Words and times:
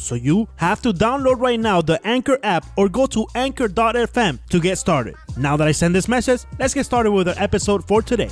So 0.00 0.14
you 0.14 0.48
have 0.56 0.80
to 0.82 0.92
download 0.92 1.40
right 1.40 1.60
now 1.60 1.82
the 1.82 2.00
Anchor 2.04 2.38
app 2.42 2.64
or 2.76 2.88
go 2.88 3.06
to 3.08 3.26
anchor.fm 3.34 4.38
to 4.48 4.60
get 4.60 4.78
started. 4.78 5.14
Now 5.36 5.58
that 5.58 5.68
I 5.68 5.72
send 5.72 5.94
this 5.94 6.08
message, 6.08 6.40
let's 6.58 6.72
get 6.72 6.86
started 6.86 7.10
with 7.10 7.28
our 7.28 7.34
episode 7.36 7.86
for 7.86 8.02
today. 8.02 8.30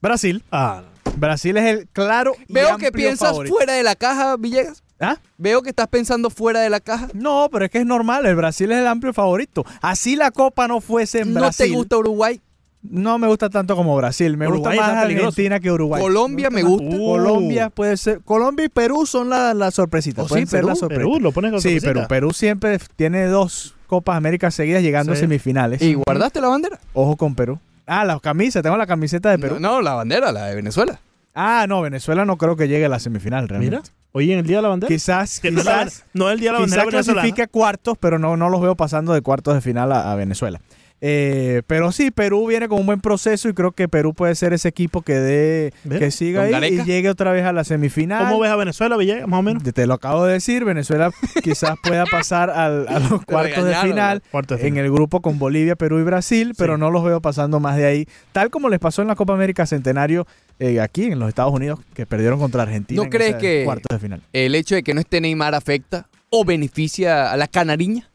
Brasil. 0.00 0.42
Ah, 0.50 0.84
Brasil 1.18 1.58
es 1.58 1.64
el 1.64 1.88
claro 1.88 2.32
y 2.48 2.54
Veo 2.54 2.78
que 2.78 2.90
piensas 2.90 3.28
favorito. 3.28 3.54
fuera 3.54 3.74
de 3.74 3.82
la 3.82 3.96
caja, 3.96 4.38
Villegas. 4.38 4.82
¿Ah? 5.04 5.18
Veo 5.38 5.62
que 5.62 5.70
estás 5.70 5.88
pensando 5.88 6.30
fuera 6.30 6.60
de 6.60 6.70
la 6.70 6.80
caja. 6.80 7.08
No, 7.14 7.48
pero 7.52 7.64
es 7.64 7.70
que 7.70 7.78
es 7.78 7.86
normal, 7.86 8.26
el 8.26 8.36
Brasil 8.36 8.70
es 8.72 8.78
el 8.78 8.86
amplio 8.86 9.12
favorito. 9.12 9.64
Así 9.82 10.16
la 10.16 10.30
Copa 10.30 10.66
no 10.68 10.80
fuese 10.80 11.20
en 11.20 11.34
¿No 11.34 11.40
Brasil. 11.40 11.66
te 11.70 11.76
gusta 11.76 11.96
Uruguay? 11.98 12.40
No 12.82 13.18
me 13.18 13.26
gusta 13.28 13.48
tanto 13.48 13.76
como 13.76 13.96
Brasil, 13.96 14.36
me 14.36 14.46
Uruguay 14.46 14.76
gusta 14.76 14.92
más 14.92 15.02
peligroso. 15.04 15.28
Argentina 15.28 15.58
que 15.58 15.72
Uruguay. 15.72 16.02
Colombia 16.02 16.50
me 16.50 16.62
gusta. 16.62 16.84
Uh. 16.96 17.06
Colombia 17.06 17.70
puede 17.70 17.96
ser, 17.96 18.20
Colombia 18.20 18.66
y 18.66 18.68
Perú 18.68 19.06
son 19.06 19.30
las 19.30 19.56
la 19.56 19.70
sorpresitas, 19.70 20.26
Oh, 20.26 20.28
pueden 20.28 20.46
sí, 20.46 20.50
ser 20.50 20.58
Perú, 20.58 20.68
las 20.68 20.78
sorpresas. 20.80 21.04
Perú, 21.06 21.18
lo 21.20 21.32
pones 21.32 21.50
con 21.52 21.60
Sí, 21.62 21.68
sorpresita. 21.80 21.92
pero 21.94 22.08
Perú 22.08 22.32
siempre 22.34 22.78
tiene 22.96 23.26
dos 23.26 23.74
Copas 23.86 24.16
Américas 24.18 24.54
seguidas 24.54 24.82
llegando 24.82 25.12
Sí. 25.14 25.18
a 25.18 25.20
semifinales. 25.20 25.80
¿Y 25.80 25.94
guardaste 25.94 26.40
la 26.42 26.48
bandera? 26.48 26.78
Ojo 26.92 27.16
con 27.16 27.34
Perú. 27.34 27.58
Ah, 27.86 28.04
la 28.04 28.18
camisa, 28.20 28.60
tengo 28.62 28.76
la 28.76 28.86
camiseta 28.86 29.30
de 29.30 29.38
Perú. 29.38 29.56
No, 29.60 29.76
no, 29.76 29.80
la 29.82 29.94
bandera, 29.94 30.30
la 30.32 30.46
de 30.46 30.54
Venezuela. 30.54 31.00
Ah, 31.34 31.66
no, 31.68 31.82
Venezuela 31.82 32.24
no 32.24 32.36
creo 32.36 32.56
que 32.56 32.68
llegue 32.68 32.84
a 32.86 32.88
la 32.88 32.98
semifinal 33.00 33.48
realmente. 33.48 33.76
Mira, 33.76 33.88
hoy 34.12 34.32
en 34.32 34.38
el 34.38 34.46
Día 34.46 34.58
de 34.58 34.62
la 34.62 34.68
Bandera. 34.68 34.88
Quizás, 34.88 35.40
quizás, 35.40 36.04
no 36.14 36.30
el 36.30 36.38
Día 36.38 36.50
de 36.50 36.54
la 36.54 36.60
Bandera 36.60 36.84
quizás 36.84 37.04
clasifique 37.06 37.42
a 37.42 37.46
cuartos, 37.48 37.96
pero 37.98 38.18
no, 38.18 38.36
no 38.36 38.48
los 38.48 38.60
veo 38.60 38.76
pasando 38.76 39.12
de 39.12 39.20
cuartos 39.22 39.54
de 39.54 39.60
final 39.60 39.90
a, 39.92 40.12
a 40.12 40.14
Venezuela. 40.14 40.60
Eh, 41.06 41.60
pero 41.66 41.92
sí, 41.92 42.10
Perú 42.10 42.46
viene 42.46 42.66
con 42.66 42.78
un 42.80 42.86
buen 42.86 43.00
proceso 43.00 43.50
y 43.50 43.52
creo 43.52 43.72
que 43.72 43.88
Perú 43.88 44.14
puede 44.14 44.34
ser 44.36 44.54
ese 44.54 44.68
equipo 44.68 45.02
que 45.02 45.14
dé, 45.14 45.74
que 45.86 46.10
siga 46.10 46.42
ahí 46.44 46.52
Gareca. 46.52 46.82
y 46.82 46.86
llegue 46.86 47.10
otra 47.10 47.30
vez 47.30 47.44
a 47.44 47.52
la 47.52 47.62
semifinal. 47.64 48.24
¿Cómo 48.26 48.40
ves 48.40 48.50
a 48.50 48.56
Venezuela, 48.56 48.96
Villegas, 48.96 49.28
más 49.28 49.40
o 49.40 49.42
menos? 49.42 49.62
Te 49.62 49.86
lo 49.86 49.92
acabo 49.94 50.24
de 50.24 50.34
decir, 50.34 50.64
Venezuela 50.64 51.10
quizás 51.42 51.74
pueda 51.82 52.06
pasar 52.06 52.48
al- 52.48 52.88
a 52.88 53.00
los 53.00 53.22
cuartos 53.26 53.64
de 53.64 53.74
final 53.74 54.22
Cuarto 54.30 54.54
de 54.56 54.62
en 54.62 54.68
final. 54.68 54.84
el 54.86 54.92
grupo 54.92 55.20
con 55.20 55.38
Bolivia, 55.38 55.76
Perú 55.76 55.98
y 55.98 56.04
Brasil, 56.04 56.54
pero 56.56 56.78
no 56.78 56.90
los 56.90 57.04
veo 57.04 57.20
pasando 57.20 57.60
más 57.60 57.76
de 57.76 57.84
ahí, 57.84 58.06
tal 58.32 58.48
como 58.48 58.70
les 58.70 58.78
pasó 58.78 59.02
en 59.02 59.08
la 59.08 59.14
Copa 59.16 59.34
América 59.34 59.66
Centenario 59.66 60.26
eh, 60.58 60.80
aquí 60.80 61.04
en 61.04 61.18
los 61.18 61.28
Estados 61.28 61.52
Unidos, 61.52 61.80
que 61.94 62.06
perdieron 62.06 62.38
contra 62.38 62.62
Argentina. 62.62 62.96
¿No 62.98 63.04
en 63.04 63.10
crees 63.10 63.30
ese 63.30 63.38
que- 63.38 63.64
cuartos 63.64 63.88
de 63.90 63.98
final? 63.98 64.22
El 64.32 64.54
hecho 64.54 64.74
de 64.74 64.82
que 64.82 64.94
no 64.94 65.00
esté 65.00 65.20
Neymar 65.20 65.54
afecta 65.54 66.06
o 66.30 66.44
beneficia 66.44 67.30
a 67.32 67.36
la 67.36 67.48
canariña. 67.48 68.08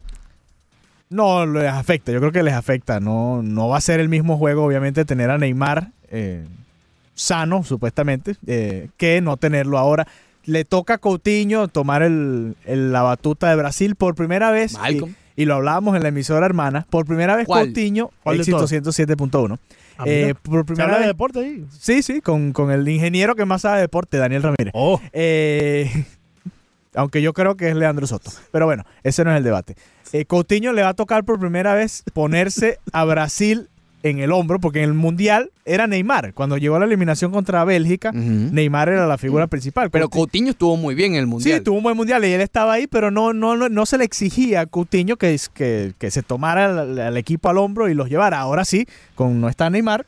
No, 1.09 1.45
les 1.45 1.65
afecta, 1.71 2.11
yo 2.11 2.19
creo 2.19 2.31
que 2.31 2.43
les 2.43 2.53
afecta. 2.53 2.99
No, 2.99 3.41
no 3.41 3.67
va 3.67 3.77
a 3.77 3.81
ser 3.81 3.99
el 3.99 4.09
mismo 4.09 4.37
juego, 4.37 4.63
obviamente, 4.63 5.05
tener 5.05 5.31
a 5.31 5.37
Neymar 5.39 5.91
eh, 6.11 6.45
sano, 7.15 7.63
supuestamente, 7.63 8.35
eh, 8.45 8.89
que 8.97 9.19
no 9.21 9.37
tenerlo 9.37 9.77
ahora. 9.79 10.07
Le 10.45 10.65
toca 10.65 10.95
a 10.95 10.97
Coutinho 10.99 11.67
tomar 11.67 12.03
el, 12.03 12.55
el- 12.65 12.91
la 12.91 13.01
batuta 13.01 13.49
de 13.49 13.55
Brasil 13.55 13.95
por 13.95 14.15
primera 14.15 14.51
vez. 14.51 14.73
Malcolm. 14.73 15.11
Y, 15.11 15.15
y 15.41 15.45
lo 15.45 15.55
hablábamos 15.55 15.95
en 15.95 16.03
la 16.03 16.09
emisora 16.09 16.45
hermana. 16.45 16.85
Por 16.89 17.05
primera 17.05 17.35
vez 17.37 17.45
¿Cuál? 17.45 17.67
Coutinho, 17.67 18.11
¿Cuál 18.23 18.35
de 18.37 18.41
éxito 18.41 18.57
todos? 18.57 18.71
107.1. 18.71 19.57
Ah, 19.97 20.03
Eh, 20.05 20.33
por 20.41 20.59
¿Se 20.59 20.65
primera 20.65 20.83
habla 20.85 20.97
de 20.97 21.03
vez. 21.03 21.07
deporte 21.07 21.39
ahí? 21.39 21.65
Sí, 21.79 22.01
sí, 22.03 22.19
con, 22.19 22.51
con 22.51 22.71
el 22.71 22.87
ingeniero 22.89 23.35
que 23.35 23.45
más 23.45 23.61
sabe 23.61 23.77
de 23.77 23.81
deporte, 23.83 24.17
Daniel 24.17 24.43
Ramírez. 24.43 24.71
Oh, 24.73 24.99
Eh, 25.13 26.05
aunque 26.93 27.21
yo 27.21 27.31
creo 27.33 27.55
que 27.55 27.69
es 27.69 27.75
Leandro 27.75 28.05
Soto. 28.05 28.31
Pero 28.51 28.65
bueno, 28.65 28.83
ese 29.03 29.23
no 29.23 29.31
es 29.31 29.37
el 29.37 29.43
debate. 29.43 29.75
Eh, 30.11 30.25
Coutinho 30.25 30.73
le 30.73 30.81
va 30.81 30.89
a 30.89 30.93
tocar 30.93 31.23
por 31.23 31.39
primera 31.39 31.73
vez 31.73 32.03
ponerse 32.13 32.79
a 32.91 33.05
Brasil 33.05 33.69
en 34.01 34.19
el 34.19 34.31
hombro, 34.31 34.59
porque 34.59 34.79
en 34.79 34.85
el 34.85 34.93
Mundial 34.93 35.51
era 35.65 35.85
Neymar. 35.85 36.33
Cuando 36.33 36.57
llegó 36.57 36.77
a 36.77 36.79
la 36.79 36.85
eliminación 36.85 37.31
contra 37.31 37.63
Bélgica. 37.65 38.11
Neymar 38.13 38.87
era 38.89 39.05
la 39.07 39.17
figura 39.17 39.47
principal. 39.47 39.89
Pero 39.91 40.05
Coutinho- 40.07 40.11
Coutinho 40.11 40.49
estuvo 40.51 40.77
muy 40.77 40.95
bien 40.95 41.13
en 41.15 41.19
el 41.19 41.25
Sí, 41.25 41.29
Mundial. 41.29 41.63
tuvo 41.63 41.77
un 41.77 41.83
buen 41.83 41.97
mundial 41.97 42.23
y 42.23 42.31
él 42.31 42.39
estaba 42.41 42.73
ahí, 42.73 42.87
pero 42.87 43.11
no, 43.11 43.33
no, 43.33 43.57
no, 43.57 43.67
no 43.67 43.85
se 43.85 43.97
le 43.97 44.05
exigía 44.05 44.61
a 44.61 44.65
Coutinho 44.67 45.17
que, 45.17 45.37
que, 45.53 45.93
que 45.97 46.11
se 46.11 46.23
tomara 46.23 46.65
al, 46.81 47.17
equipo 47.17 47.49
al 47.49 47.57
hombro 47.57 47.89
y 47.89 47.93
los 47.93 48.09
llevara. 48.09 48.39
Ahora 48.39 48.63
sí, 48.63 48.87
con 49.15 49.41
no 49.41 49.49
está 49.49 49.69
Neymar, 49.69 50.05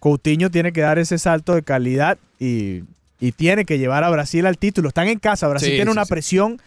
Coutinho 0.00 0.50
tiene 0.50 0.72
que 0.72 0.80
dar 0.80 0.98
ese 0.98 1.18
salto 1.18 1.54
de 1.54 1.62
calidad 1.62 2.18
y, 2.38 2.84
y 3.20 3.32
tiene 3.32 3.64
que 3.64 3.78
llevar 3.78 4.04
a 4.04 4.10
Brasil 4.10 4.46
al 4.46 4.58
título. 4.58 4.88
Están 4.88 5.08
en 5.08 5.18
casa, 5.18 5.48
Brasil 5.48 5.68
Sí, 5.70 5.74
tiene 5.74 5.90
sí, 5.90 5.92
una 5.96 6.04
sí. 6.04 6.10
presión 6.10 6.60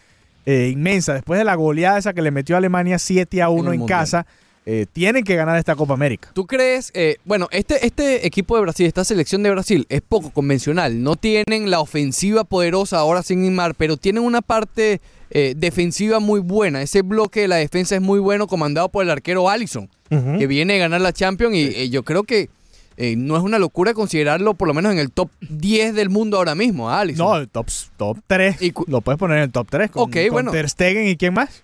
eh, 0.46 0.70
inmensa. 0.72 1.14
Después 1.14 1.38
de 1.38 1.44
la 1.44 1.54
goleada 1.54 1.98
esa 1.98 2.12
que 2.12 2.22
le 2.22 2.30
metió 2.30 2.54
a 2.56 2.58
Alemania 2.58 2.98
7 2.98 3.42
a 3.42 3.48
1 3.50 3.72
En 3.72 3.78
Mundial. 3.80 3.98
Eh, 4.66 4.86
tienen 4.92 5.24
que 5.24 5.36
ganar 5.36 5.56
esta 5.58 5.74
Copa 5.74 5.94
América. 5.94 6.30
¿Tú 6.34 6.46
crees? 6.46 6.90
eh, 6.94 7.16
bueno, 7.24 7.48
este, 7.50 7.84
este 7.86 8.26
equipo 8.26 8.56
de 8.56 8.62
Brasil, 8.62 8.86
esta 8.86 9.04
selección 9.04 9.42
de 9.42 9.50
Brasil, 9.50 9.86
es 9.88 10.00
poco 10.02 10.30
convencional. 10.30 11.02
No 11.02 11.16
tienen 11.16 11.70
la 11.70 11.80
ofensiva 11.80 12.44
poderosa 12.44 12.98
ahora 12.98 13.22
sin 13.22 13.40
Neymar, 13.42 13.74
pero 13.74 13.96
tienen 13.96 14.22
una 14.22 14.42
parte 14.42 15.00
eh, 15.30 15.54
defensiva 15.56 16.20
muy 16.20 16.40
buena. 16.40 16.82
Ese 16.82 17.02
bloque 17.02 17.40
de 17.42 17.48
la 17.48 17.56
defensa 17.56 17.94
es 17.94 18.02
muy 18.02 18.20
bueno, 18.20 18.46
comandado 18.46 18.88
por 18.90 19.02
el 19.04 19.10
arquero 19.10 19.48
Allison, 19.48 19.88
que 20.08 20.46
viene 20.46 20.74
a 20.74 20.78
ganar 20.78 21.00
la 21.00 21.12
Champions. 21.12 21.54
Y 21.56 21.88
yo 21.90 22.02
creo 22.02 22.24
que 22.24 22.48
no 23.16 23.36
es 23.36 23.42
una 23.42 23.58
locura 23.58 23.94
considerarlo 23.94 24.52
por 24.54 24.68
lo 24.68 24.74
menos 24.74 24.92
en 24.92 24.98
el 24.98 25.10
top 25.10 25.30
10 25.48 25.94
del 25.94 26.10
mundo 26.10 26.36
ahora 26.36 26.54
mismo, 26.54 26.90
a 26.90 27.00
Allison. 27.00 27.26
No, 27.26 27.36
el 27.38 27.48
top, 27.48 27.68
top 27.96 28.18
3. 28.26 28.60
Y 28.60 28.72
cu- 28.72 28.84
lo 28.88 29.00
puedes 29.00 29.18
poner 29.18 29.38
en 29.38 29.44
el 29.44 29.52
top 29.52 29.68
3 29.70 29.90
con, 29.90 30.02
Ok, 30.02 30.16
con 30.26 30.32
bueno. 30.32 30.50
Ter 30.50 30.68
Stegen 30.68 31.06
y 31.08 31.16
quién 31.16 31.32
más. 31.32 31.62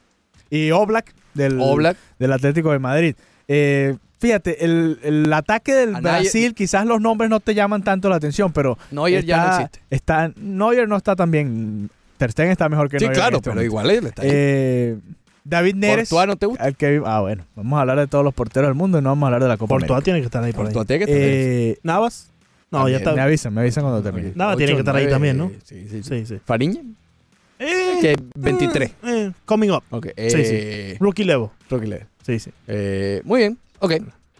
y 0.48 0.70
Oblak 0.70 1.12
del, 1.36 1.58
Oblak. 1.60 1.96
del 2.18 2.32
Atlético 2.32 2.72
de 2.72 2.78
Madrid. 2.78 3.14
Eh, 3.48 3.96
fíjate, 4.18 4.64
el, 4.64 4.98
el 5.02 5.32
ataque 5.32 5.74
del 5.74 5.94
Anaya- 5.94 6.20
Brasil, 6.20 6.54
quizás 6.54 6.86
los 6.86 7.00
nombres 7.00 7.30
no 7.30 7.40
te 7.40 7.54
llaman 7.54 7.82
tanto 7.82 8.08
la 8.08 8.16
atención, 8.16 8.52
pero 8.52 8.76
Neuer 8.90 9.24
ya 9.24 9.46
no 9.46 9.54
existe. 9.54 9.80
Está, 9.90 10.32
Neuer 10.36 10.88
no 10.88 10.96
está 10.96 11.14
tan 11.16 11.30
bien. 11.30 11.90
Ter 12.18 12.32
Stegen 12.32 12.50
está 12.52 12.68
mejor 12.68 12.88
que 12.88 12.98
Sí, 12.98 13.04
Neuer. 13.04 13.16
en 13.16 13.20
claro, 13.20 13.36
este 13.36 13.44
pero 13.44 13.54
momento. 13.56 13.66
igual 13.66 13.90
él 13.90 14.06
está 14.06 14.22
ahí. 14.22 14.28
Eh, 14.32 14.96
David 15.44 15.74
Neres. 15.76 16.08
Courtois 16.08 16.26
no 16.28 16.36
te 16.36 16.46
gusta. 16.46 16.72
que- 16.72 17.00
ah, 17.04 17.20
bueno, 17.20 17.44
vamos 17.54 17.76
a 17.76 17.80
hablar 17.82 17.98
de 18.00 18.06
todos 18.08 18.24
los 18.24 18.34
porteros 18.34 18.68
del 18.68 18.74
mundo 18.74 18.98
y 18.98 19.02
no 19.02 19.10
vamos 19.10 19.22
a 19.24 19.26
hablar 19.28 19.42
de 19.42 19.48
la 19.48 19.56
Copa 19.56 19.68
Portugal 19.68 19.96
América. 19.98 20.04
tiene 20.04 20.20
que 20.20 20.24
estar 20.26 20.42
ahí 20.42 20.52
por 20.52 20.66
ahí. 20.66 20.72
Tiene 20.72 21.04
que 21.06 21.12
estar 21.12 21.16
ahí. 21.16 21.34
Eh, 21.72 21.78
Navas. 21.84 22.30
No, 22.68 22.88
ya 22.88 22.96
está. 22.96 23.14
me 23.14 23.20
avisan, 23.20 23.54
me 23.54 23.60
avisan 23.60 23.84
cuando 23.84 24.02
termine. 24.02 24.32
Nada, 24.34 24.56
tiene 24.56 24.72
que 24.72 24.80
estar 24.80 24.96
ahí 24.96 25.08
también, 25.08 25.38
¿no? 25.38 25.52
Sí, 25.64 25.86
sí, 25.88 26.02
sí. 26.02 26.02
Sí, 26.02 26.26
sí. 26.26 26.40
Fariña, 26.44 26.80
Eh, 27.60 27.98
que 28.02 28.16
23. 28.34 28.90
eh, 29.04 29.15
coming 29.44 29.70
up. 29.70 29.82
Ok. 29.90 30.06
Sí, 30.16 30.30
sí. 30.30 30.36
Eh, 30.42 30.96
Rookie 31.00 31.24
level. 31.24 31.48
Rocky 31.70 31.86
Leder. 31.86 32.06
Sí, 32.24 32.38
sí. 32.38 32.50
Eh, 32.66 33.20
muy 33.24 33.40
bien. 33.40 33.58
Ok. 33.80 33.92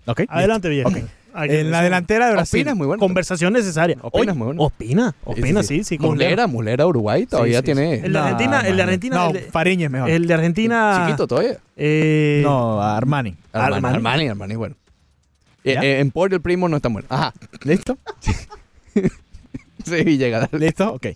Ok, 0.07 0.23
Adelante, 0.29 0.69
viejo. 0.69 0.89
Ok. 0.89 0.97
Hay 1.39 1.49
que- 1.51 1.61
En 1.61 1.71
la 1.71 1.83
delantera 1.83 2.29
de 2.29 2.33
Brasil. 2.33 2.61
Opina 2.61 2.71
es 2.71 2.77
muy 2.79 2.87
bueno. 2.87 2.99
Conversación 3.01 3.53
necesaria. 3.53 3.97
Opina 4.01 4.21
Oye, 4.23 4.31
es 4.31 4.37
muy 4.37 4.47
bueno. 4.47 4.63
Opina. 4.63 5.15
Opina, 5.25 5.63
sí, 5.63 5.85
sí. 5.85 5.99
Mulera, 5.99 6.47
Mulera, 6.47 6.87
Uruguay 6.87 7.27
todavía 7.27 7.59
Sí, 7.61 7.67
sí, 7.67 7.75
tiene. 7.75 7.95
El 8.07 8.13
de 8.15 8.19
Argentina, 8.19 8.61
el 8.61 8.77
de 8.77 8.83
Argentina, 8.83 9.17
No, 9.17 9.27
el 9.27 9.33
de- 9.35 9.41
Fariña 9.43 9.85
es 9.87 9.91
mejor. 9.91 10.09
El 10.11 10.27
de 10.27 10.33
Argentina. 10.35 11.05
Chiquito 11.07 11.27
todavía. 11.27 11.59
eh, 11.77 12.41
no, 12.43 12.81
Armani. 12.81 13.35
Armani, 13.53 13.87
Armani. 13.97 14.29
Armani, 14.29 14.55
bueno. 14.57 14.77
Eh, 15.65 15.77
eh, 15.83 16.01
Emporio 16.01 16.37
el 16.37 16.43
primo 16.43 16.69
no 16.69 16.77
está 16.77 16.89
bueno. 16.89 17.07
Ajá. 17.11 17.35
¿Listo? 17.65 17.99
Sí, 19.85 20.19
llega. 20.19 20.41
dale. 20.41 20.59
¿Listo? 20.67 20.93
Ok. 20.95 21.07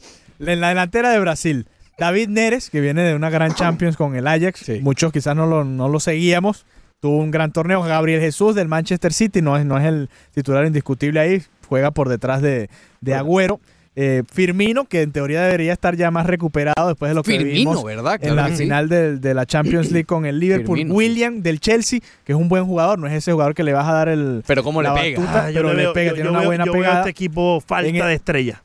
En 0.40 0.60
la 0.60 0.68
delantera 0.68 1.10
de 1.10 1.18
Brasil, 1.20 1.66
David 2.00 2.28
Neres, 2.28 2.70
que 2.70 2.80
viene 2.80 3.02
de 3.02 3.14
una 3.14 3.30
gran 3.30 3.54
Champions 3.54 3.96
con 3.96 4.16
el 4.16 4.26
Ajax. 4.26 4.60
Sí. 4.60 4.80
Muchos 4.82 5.12
quizás 5.12 5.36
no 5.36 5.46
lo, 5.46 5.64
no 5.64 5.88
lo 5.88 6.00
seguíamos. 6.00 6.66
Tuvo 7.00 7.18
un 7.18 7.30
gran 7.30 7.52
torneo. 7.52 7.82
Gabriel 7.82 8.20
Jesús 8.20 8.54
del 8.54 8.68
Manchester 8.68 9.12
City, 9.12 9.40
no 9.42 9.56
es, 9.56 9.64
no 9.64 9.78
es 9.78 9.84
el 9.84 10.08
titular 10.34 10.66
indiscutible 10.66 11.20
ahí. 11.20 11.42
Juega 11.68 11.90
por 11.92 12.08
detrás 12.08 12.42
de, 12.42 12.68
de 13.00 13.14
Agüero. 13.14 13.60
Eh, 13.96 14.22
Firmino, 14.32 14.84
que 14.84 15.02
en 15.02 15.10
teoría 15.12 15.42
debería 15.42 15.72
estar 15.72 15.96
ya 15.96 16.10
más 16.10 16.24
recuperado 16.24 16.88
después 16.88 17.10
de 17.10 17.14
lo 17.14 17.22
que 17.22 17.32
Firmino, 17.32 17.72
vimos 17.72 17.84
¿verdad? 17.84 18.18
en 18.22 18.36
la 18.36 18.48
sí. 18.48 18.56
final 18.56 18.88
de, 18.88 19.34
la 19.34 19.46
Champions 19.46 19.90
League 19.90 20.06
con 20.06 20.24
el 20.26 20.38
Liverpool. 20.38 20.78
Firmino. 20.78 20.94
William 20.94 21.42
del 21.42 21.58
Chelsea, 21.60 21.98
que 22.24 22.32
es 22.32 22.38
un 22.38 22.48
buen 22.48 22.64
jugador, 22.66 22.98
no 22.98 23.08
es 23.08 23.12
ese 23.14 23.32
jugador 23.32 23.54
que 23.54 23.64
le 23.64 23.72
vas 23.72 23.86
a 23.88 23.92
dar 23.92 24.08
el... 24.08 24.42
Pero 24.46 24.62
cómo 24.62 24.80
le 24.80 24.90
pega. 24.92 25.20
batuta. 25.20 25.46
ah, 25.46 25.50
pero 25.52 25.70
le 25.74 25.82
veo- 25.82 25.92
pega, 25.92 26.10
yo- 26.10 26.14
tiene 26.14 26.26
yo 26.26 26.30
una 26.30 26.38
veo- 26.40 26.48
buena 26.48 26.64
yo 26.66 26.72
veo 26.72 26.80
a 26.82 26.84
pegada. 26.84 27.00
este 27.00 27.10
equipo 27.10 27.60
falta 27.60 27.88
En 27.90 27.96
de 27.96 28.14
estrella. 28.14 28.62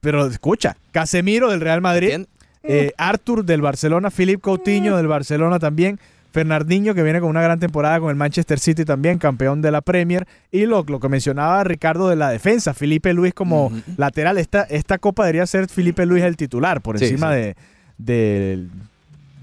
Pero 0.00 0.26
escucha, 0.26 0.76
Casemiro 0.92 1.50
del 1.50 1.60
Real 1.62 1.80
Madrid, 1.80 2.08
Bien. 2.08 2.26
Eh, 2.68 2.92
Arthur 2.98 3.44
del 3.44 3.60
Barcelona, 3.62 4.10
Philip 4.10 4.40
Coutinho 4.40 4.96
del 4.96 5.06
Barcelona 5.06 5.58
también, 5.58 5.98
Fernandinho 6.32 6.94
que 6.94 7.02
viene 7.02 7.20
con 7.20 7.30
una 7.30 7.40
gran 7.40 7.58
temporada 7.58 7.98
con 7.98 8.10
el 8.10 8.16
Manchester 8.16 8.58
City 8.58 8.84
también, 8.84 9.18
campeón 9.18 9.62
de 9.62 9.70
la 9.70 9.80
Premier, 9.80 10.26
y 10.52 10.66
lo, 10.66 10.84
lo 10.86 11.00
que 11.00 11.08
mencionaba 11.08 11.64
Ricardo 11.64 12.08
de 12.08 12.16
la 12.16 12.28
defensa, 12.28 12.74
Felipe 12.74 13.14
Luis 13.14 13.32
como 13.32 13.72
lateral. 13.96 14.36
Esta, 14.36 14.62
esta 14.64 14.98
copa 14.98 15.24
debería 15.24 15.46
ser 15.46 15.68
Felipe 15.68 16.04
Luis 16.04 16.22
el 16.24 16.36
titular, 16.36 16.82
por 16.82 16.98
Sí, 16.98 17.06
encima 17.06 17.30
sí. 17.32 17.36
De, 17.36 17.56
de, 17.98 18.66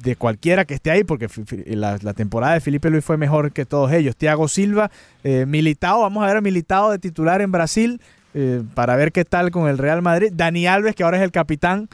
de 0.03 0.15
cualquiera 0.17 0.65
que 0.65 0.75
esté 0.75 0.91
ahí, 0.91 1.03
porque 1.03 1.27
la, 1.65 1.97
la 2.01 2.13
temporada 2.13 2.53
de 2.53 2.59
Felipe 2.59 2.91
Luis 2.91 3.03
fue 3.03 3.17
mejor 3.17 3.53
que 3.53 3.65
todos 3.65 3.91
ellos. 3.91 4.15
Thiago 4.15 4.47
Silva, 4.47 4.91
eh, 5.23 5.45
Militao, 5.47 6.01
vamos 6.01 6.23
a 6.23 6.27
ver 6.27 6.37
a 6.37 6.41
Militao 6.41 6.91
de 6.91 6.99
titular 6.99 7.41
en 7.41 7.51
Brasil 7.51 8.01
eh, 8.35 8.61
para 8.75 8.95
ver 8.97 9.11
qué 9.11 9.25
tal 9.25 9.49
con 9.49 9.67
el 9.67 9.79
Real 9.79 10.03
Madrid. 10.03 10.31
Dani 10.35 10.67
Alves, 10.67 10.93
que 10.93 11.03
ahora 11.03 11.17
es 11.17 11.23
el 11.23 11.31
capitán 11.31 11.87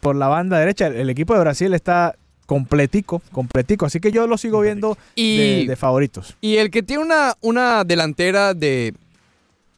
por 0.00 0.16
la 0.16 0.28
banda 0.28 0.58
derecha. 0.58 0.86
El, 0.88 0.94
el 0.96 1.10
equipo 1.10 1.34
de 1.34 1.40
Brasil 1.40 1.72
está 1.74 2.14
completico, 2.46 3.22
completico. 3.32 3.86
Así 3.86 4.00
que 4.00 4.10
yo 4.12 4.26
lo 4.26 4.36
sigo 4.36 4.60
viendo 4.60 4.98
Y, 5.14 5.38
de, 5.62 5.66
de 5.68 5.76
favoritos. 5.76 6.36
y 6.40 6.56
el 6.56 6.70
que 6.70 6.82
tiene 6.82 7.04
una, 7.04 7.34
una 7.40 7.84
delantera 7.84 8.54
de 8.54 8.94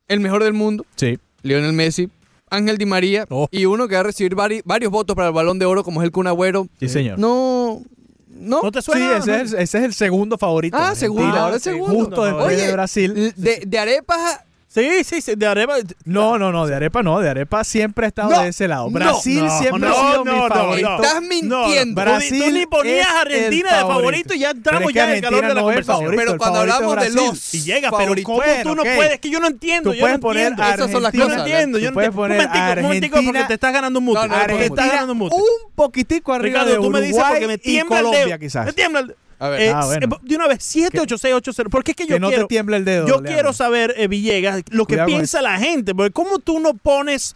el 0.08 0.20
mejor 0.20 0.42
del 0.42 0.52
mundo, 0.54 0.84
Sí. 0.96 1.18
Lionel 1.42 1.72
Messi, 1.72 2.08
Ángel 2.50 2.78
Di 2.78 2.86
María, 2.86 3.26
Oh. 3.30 3.48
y 3.50 3.64
uno 3.64 3.88
que 3.88 3.94
va 3.94 4.00
a 4.00 4.04
recibir 4.04 4.34
vari- 4.34 4.62
varios 4.64 4.90
votos 4.92 5.16
para 5.16 5.28
el 5.28 5.34
Balón 5.34 5.58
de 5.58 5.64
Oro, 5.66 5.82
como 5.84 6.00
es 6.02 6.06
el 6.06 6.12
Kun 6.12 6.26
Agüero. 6.26 6.66
Sí, 6.80 6.88
señor. 6.88 7.18
No, 7.18 7.82
no. 8.28 8.60
¿No 8.62 8.70
te 8.72 8.80
Sí, 8.82 8.86
suena? 8.92 9.16
ese 9.18 9.40
es, 9.42 9.52
el, 9.52 9.58
ese 9.60 9.78
es 9.78 9.84
el 9.84 9.94
segundo 9.94 10.36
favorito. 10.38 10.76
Ah, 10.78 10.94
segundo, 10.94 11.36
ahora 11.36 11.56
es 11.56 11.62
segundo. 11.62 11.94
Justo 11.94 12.24
después 12.24 12.46
Oye, 12.46 12.66
de 12.66 12.72
Brasil. 12.72 13.32
De, 13.36 13.62
de 13.66 13.78
arepas 13.78 14.40
Sí, 14.74 15.04
sí, 15.04 15.20
sí, 15.20 15.34
de 15.36 15.46
Areva. 15.46 15.74
No, 16.06 16.38
no, 16.38 16.50
no, 16.50 16.66
de 16.66 16.74
Arepa 16.74 17.02
no, 17.02 17.20
de 17.20 17.28
Arepa 17.28 17.62
siempre 17.62 18.06
ha 18.06 18.08
estado 18.08 18.30
No, 18.30 18.40
de 18.40 18.48
ese 18.48 18.66
lado. 18.68 18.88
Brasil 18.90 19.44
no, 19.44 19.58
siempre 19.58 19.80
no, 19.80 19.94
ha 19.94 20.10
sido 20.12 20.24
mi 20.24 20.48
favorito. 20.48 20.96
Estás 21.02 21.20
mintiendo. 21.22 22.00
Brasil 22.00 22.42
tú, 22.46 22.50
ni 22.52 22.66
ponías 22.66 23.06
a 23.06 23.20
Argentina 23.20 23.68
de 23.68 23.80
favorito. 23.82 23.94
favorito 24.00 24.34
y 24.34 24.38
ya 24.38 24.50
entramos 24.52 24.82
es 24.82 24.88
que 24.88 24.94
ya 24.94 25.04
en 25.10 25.10
el 25.16 25.20
calor 25.20 25.40
de 25.40 25.46
Argentina 25.46 25.54
la 25.54 25.60
conversación. 25.60 25.98
favorito, 26.04 26.22
Pero 26.24 26.38
cuando 26.38 26.60
hablamos 26.60 26.96
de 27.02 27.10
los 27.10 27.54
Y 27.54 27.62
llega, 27.64 27.90
pero 27.90 28.14
¿cómo 28.24 28.36
Bueno, 28.38 28.62
tú 28.62 28.74
no 28.76 28.82
ok. 28.82 28.88
puedes? 28.96 29.20
Que 29.20 29.30
yo 29.30 29.40
no 29.40 29.46
entiendo, 29.48 29.90
Tú 29.90 29.94
yo 29.96 30.00
puedes 30.00 30.16
no 30.16 30.20
poner 30.22 30.46
entiendo. 30.48 30.74
Esas 30.74 30.90
son 30.90 31.02
las 31.02 31.12
Yo 31.12 31.18
no 31.18 31.24
cosas. 31.26 31.40
entiendo, 31.46 31.78
yo 31.78 31.90
no 31.90 31.94
puedes 31.94 32.08
entiendo. 32.08 32.22
poner 32.22 32.78
Un 32.78 32.82
momentico, 32.82 33.16
a 33.16 33.20
un 33.20 33.26
porque 33.26 33.38
Argentina- 33.38 33.46
te 33.48 33.54
estás 33.54 33.72
ganando 33.74 33.98
un 33.98 34.04
mute. 34.06 34.20
Te 34.20 34.26
estás 34.26 34.42
Argentina 34.42 34.86
ganando 34.86 35.12
un 35.12 35.18
mute. 35.18 35.36
un 35.36 35.74
poquitico 35.74 36.32
arriba 36.32 36.60
Ricardo, 36.60 36.70
de 36.70 36.76
tú 36.76 36.90
me 36.90 36.98
Uruguay 37.00 37.58
y 37.62 37.80
Colombia 37.82 38.38
quizás. 38.38 38.64
Me 38.66 38.72
tiembla 38.72 39.00
el 39.00 39.16
A 39.42 39.48
ver, 39.48 39.60
Eh, 39.62 39.72
Ah, 39.74 39.84
bueno. 39.86 40.18
De 40.22 40.36
una 40.36 40.46
vez, 40.48 40.62
78680. 40.62 41.68
Porque 41.70 41.90
es 41.92 41.96
que 41.96 42.06
yo 42.06 42.16
que 42.16 42.20
no 42.20 42.28
quiero... 42.28 42.42
te 42.44 42.48
tiemble 42.48 42.76
el 42.76 42.84
dedo. 42.84 43.06
Yo 43.06 43.14
Leandro. 43.14 43.32
quiero 43.32 43.52
saber, 43.52 43.94
eh, 43.96 44.08
Villegas, 44.08 44.62
lo 44.70 44.84
que 44.86 44.94
Cuidado 44.94 45.06
piensa 45.08 45.42
la 45.42 45.58
gente. 45.58 45.94
Porque 45.94 46.12
¿cómo 46.12 46.38
tú 46.38 46.60
no 46.60 46.74
pones 46.74 47.34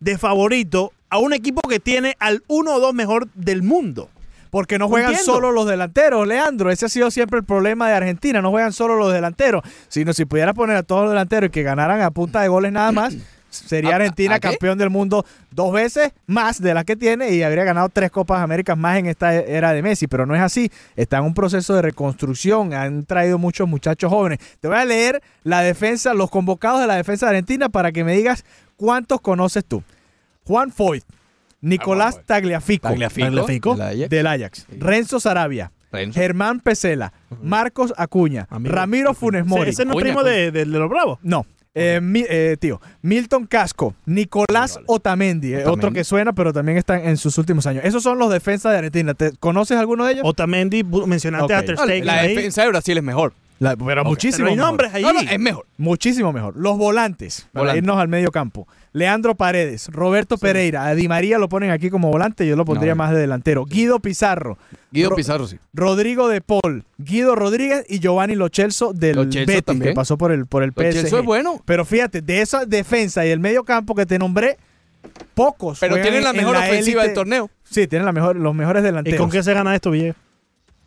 de 0.00 0.16
favorito 0.18 0.92
a 1.10 1.18
un 1.18 1.32
equipo 1.34 1.60
que 1.68 1.78
tiene 1.78 2.16
al 2.18 2.42
uno 2.48 2.74
o 2.74 2.80
dos 2.80 2.94
mejor 2.94 3.28
del 3.34 3.62
mundo? 3.62 4.08
Porque 4.50 4.78
no 4.78 4.88
juegan 4.88 5.10
Entiendo. 5.12 5.32
solo 5.32 5.50
los 5.52 5.66
delanteros, 5.66 6.26
Leandro. 6.28 6.70
Ese 6.70 6.84
ha 6.86 6.88
sido 6.90 7.10
siempre 7.10 7.38
el 7.38 7.44
problema 7.44 7.88
de 7.88 7.94
Argentina. 7.94 8.42
No 8.42 8.50
juegan 8.50 8.72
solo 8.72 8.96
los 8.96 9.12
delanteros. 9.12 9.62
Sino 9.88 10.12
si 10.12 10.24
pudiera 10.26 10.52
poner 10.52 10.76
a 10.76 10.82
todos 10.82 11.02
los 11.04 11.10
delanteros 11.12 11.48
y 11.48 11.50
que 11.50 11.62
ganaran 11.62 12.02
a 12.02 12.10
punta 12.10 12.42
de 12.42 12.48
goles 12.48 12.70
nada 12.72 12.92
más, 12.92 13.14
sería 13.52 13.92
¿A- 13.92 13.96
Argentina 13.96 14.40
campeón 14.40 14.78
del 14.78 14.90
mundo 14.90 15.24
dos 15.50 15.72
veces 15.72 16.12
más 16.26 16.60
de 16.60 16.74
las 16.74 16.84
que 16.84 16.96
tiene 16.96 17.30
y 17.30 17.42
habría 17.42 17.64
ganado 17.64 17.88
tres 17.88 18.10
Copas 18.10 18.40
Américas 18.42 18.76
más 18.76 18.98
en 18.98 19.06
esta 19.06 19.34
era 19.34 19.72
de 19.72 19.82
Messi. 19.82 20.06
Pero 20.06 20.26
no 20.26 20.34
es 20.34 20.40
así. 20.40 20.70
Está 20.96 21.18
en 21.18 21.24
un 21.24 21.34
proceso 21.34 21.74
de 21.74 21.82
reconstrucción. 21.82 22.74
Han 22.74 23.04
traído 23.04 23.38
muchos 23.38 23.68
muchachos 23.68 24.10
jóvenes. 24.10 24.38
Te 24.60 24.68
voy 24.68 24.76
a 24.76 24.84
leer 24.84 25.22
la 25.44 25.60
defensa, 25.62 26.14
los 26.14 26.30
convocados 26.30 26.80
de 26.80 26.86
la 26.86 26.96
defensa 26.96 27.26
de 27.26 27.30
Argentina 27.30 27.68
para 27.68 27.92
que 27.92 28.04
me 28.04 28.14
digas 28.16 28.44
cuántos 28.76 29.20
conoces 29.20 29.64
tú. 29.64 29.82
Juan 30.44 30.72
Foyt, 30.72 31.04
Nicolás 31.60 32.16
Foyt. 32.16 32.26
Tagliafico, 32.26 32.88
Tagliafico, 32.88 33.26
Tagliafico. 33.26 33.74
del 33.76 33.82
Ajax. 33.86 34.10
del 34.10 34.26
Ajax, 34.26 34.66
Renzo 34.78 35.20
Sarabia, 35.20 35.70
Renzo. 35.92 36.18
Germán 36.18 36.60
Pesela, 36.60 37.12
Marcos 37.42 37.94
Acuña, 37.96 38.46
Amigo. 38.50 38.74
Ramiro 38.74 39.14
Funes 39.14 39.46
Mori. 39.46 39.70
Ese 39.70 39.84
no 39.84 39.92
es 39.92 40.02
primo 40.02 40.24
de, 40.24 40.50
de- 40.50 40.64
de 40.64 40.66
los 40.66 40.88
bravos. 40.88 41.18
No. 41.22 41.46
Eh, 41.74 42.00
mi- 42.02 42.24
eh, 42.28 42.56
tío, 42.60 42.80
Milton 43.00 43.46
Casco, 43.46 43.94
Nicolás 44.04 44.78
Otamendi, 44.86 45.54
eh, 45.54 45.66
otro 45.66 45.90
que 45.92 46.04
suena, 46.04 46.32
pero 46.32 46.52
también 46.52 46.76
está 46.78 47.02
en 47.02 47.16
sus 47.16 47.38
últimos 47.38 47.66
años. 47.66 47.84
Esos 47.84 48.02
son 48.02 48.18
los 48.18 48.30
defensas 48.30 48.72
de 48.72 48.78
Argentina. 48.78 49.14
¿Te- 49.14 49.32
¿Conoces 49.38 49.78
alguno 49.78 50.04
de 50.04 50.12
ellos? 50.12 50.22
Otamendi, 50.26 50.84
mencionaste 50.84 51.44
Ok. 51.54 51.60
a 51.60 51.64
Ter 51.64 51.76
Stegen 51.78 52.06
la 52.06 52.14
ahí. 52.20 52.34
defensa 52.34 52.62
de 52.62 52.68
Brasil 52.68 52.98
es 52.98 53.04
mejor. 53.04 53.32
La- 53.58 53.76
pero 53.76 54.04
muchísimo 54.04 54.38
Pero 54.46 54.50
hay 54.50 54.56
mejor. 54.56 54.68
nombres 54.70 54.94
ahí. 54.94 55.02
No, 55.02 55.12
no, 55.12 55.20
es 55.20 55.38
mejor. 55.38 55.66
Muchísimo 55.78 56.32
mejor. 56.32 56.56
Los 56.56 56.76
volantes, 56.76 57.46
para 57.52 57.76
irnos 57.76 57.96
al 57.96 58.08
medio 58.08 58.30
campo. 58.32 58.66
Leandro 58.94 59.34
Paredes, 59.34 59.88
Roberto 59.90 60.36
Pereira, 60.36 60.84
a 60.86 60.94
Di 60.94 61.08
María 61.08 61.38
lo 61.38 61.48
ponen 61.48 61.70
aquí 61.70 61.88
como 61.88 62.10
volante, 62.10 62.46
yo 62.46 62.56
lo 62.56 62.64
pondría 62.66 62.92
No. 62.92 62.96
más 62.96 63.12
de 63.12 63.18
delantero. 63.20 63.64
Guido 63.64 64.00
Pizarro, 64.00 64.58
Guido 64.90 65.10
Ro- 65.10 65.16
Pizarro, 65.16 65.46
sí. 65.46 65.58
Rodrigo 65.72 66.28
de 66.28 66.42
Paul, 66.42 66.84
Guido 66.98 67.34
Rodríguez 67.34 67.86
y 67.88 68.00
Giovanni 68.00 68.34
Lochelso 68.34 68.92
del 68.92 69.16
Lo 69.16 69.22
Celso 69.24 69.46
Betis, 69.46 69.64
también. 69.64 69.92
que 69.92 69.94
pasó 69.94 70.18
por 70.18 70.30
el, 70.30 70.44
por 70.46 70.62
el 70.62 70.72
PSG. 70.72 71.06
es 71.18 71.24
bueno. 71.24 71.62
Pero 71.64 71.84
fíjate, 71.86 72.20
de 72.20 72.42
esa 72.42 72.66
defensa 72.66 73.24
y 73.24 73.30
el 73.30 73.40
medio 73.40 73.64
campo 73.64 73.94
que 73.94 74.04
te 74.04 74.18
nombré, 74.18 74.58
pocos. 75.34 75.78
Pero 75.80 76.00
tienen 76.00 76.22
la 76.22 76.32
mejor 76.34 76.56
ofensiva 76.56 77.02
élite. 77.02 77.06
del 77.08 77.14
torneo. 77.14 77.50
Sí, 77.64 77.86
tienen 77.86 78.04
la 78.04 78.12
mejor, 78.12 78.36
los 78.36 78.54
mejores 78.54 78.82
¿Y 78.82 78.84
delanteros. 78.84 79.18
con 79.20 79.30
qué 79.30 79.42
se 79.42 79.54
gana 79.54 79.74
esto, 79.74 79.90
Villegas? 79.90 80.16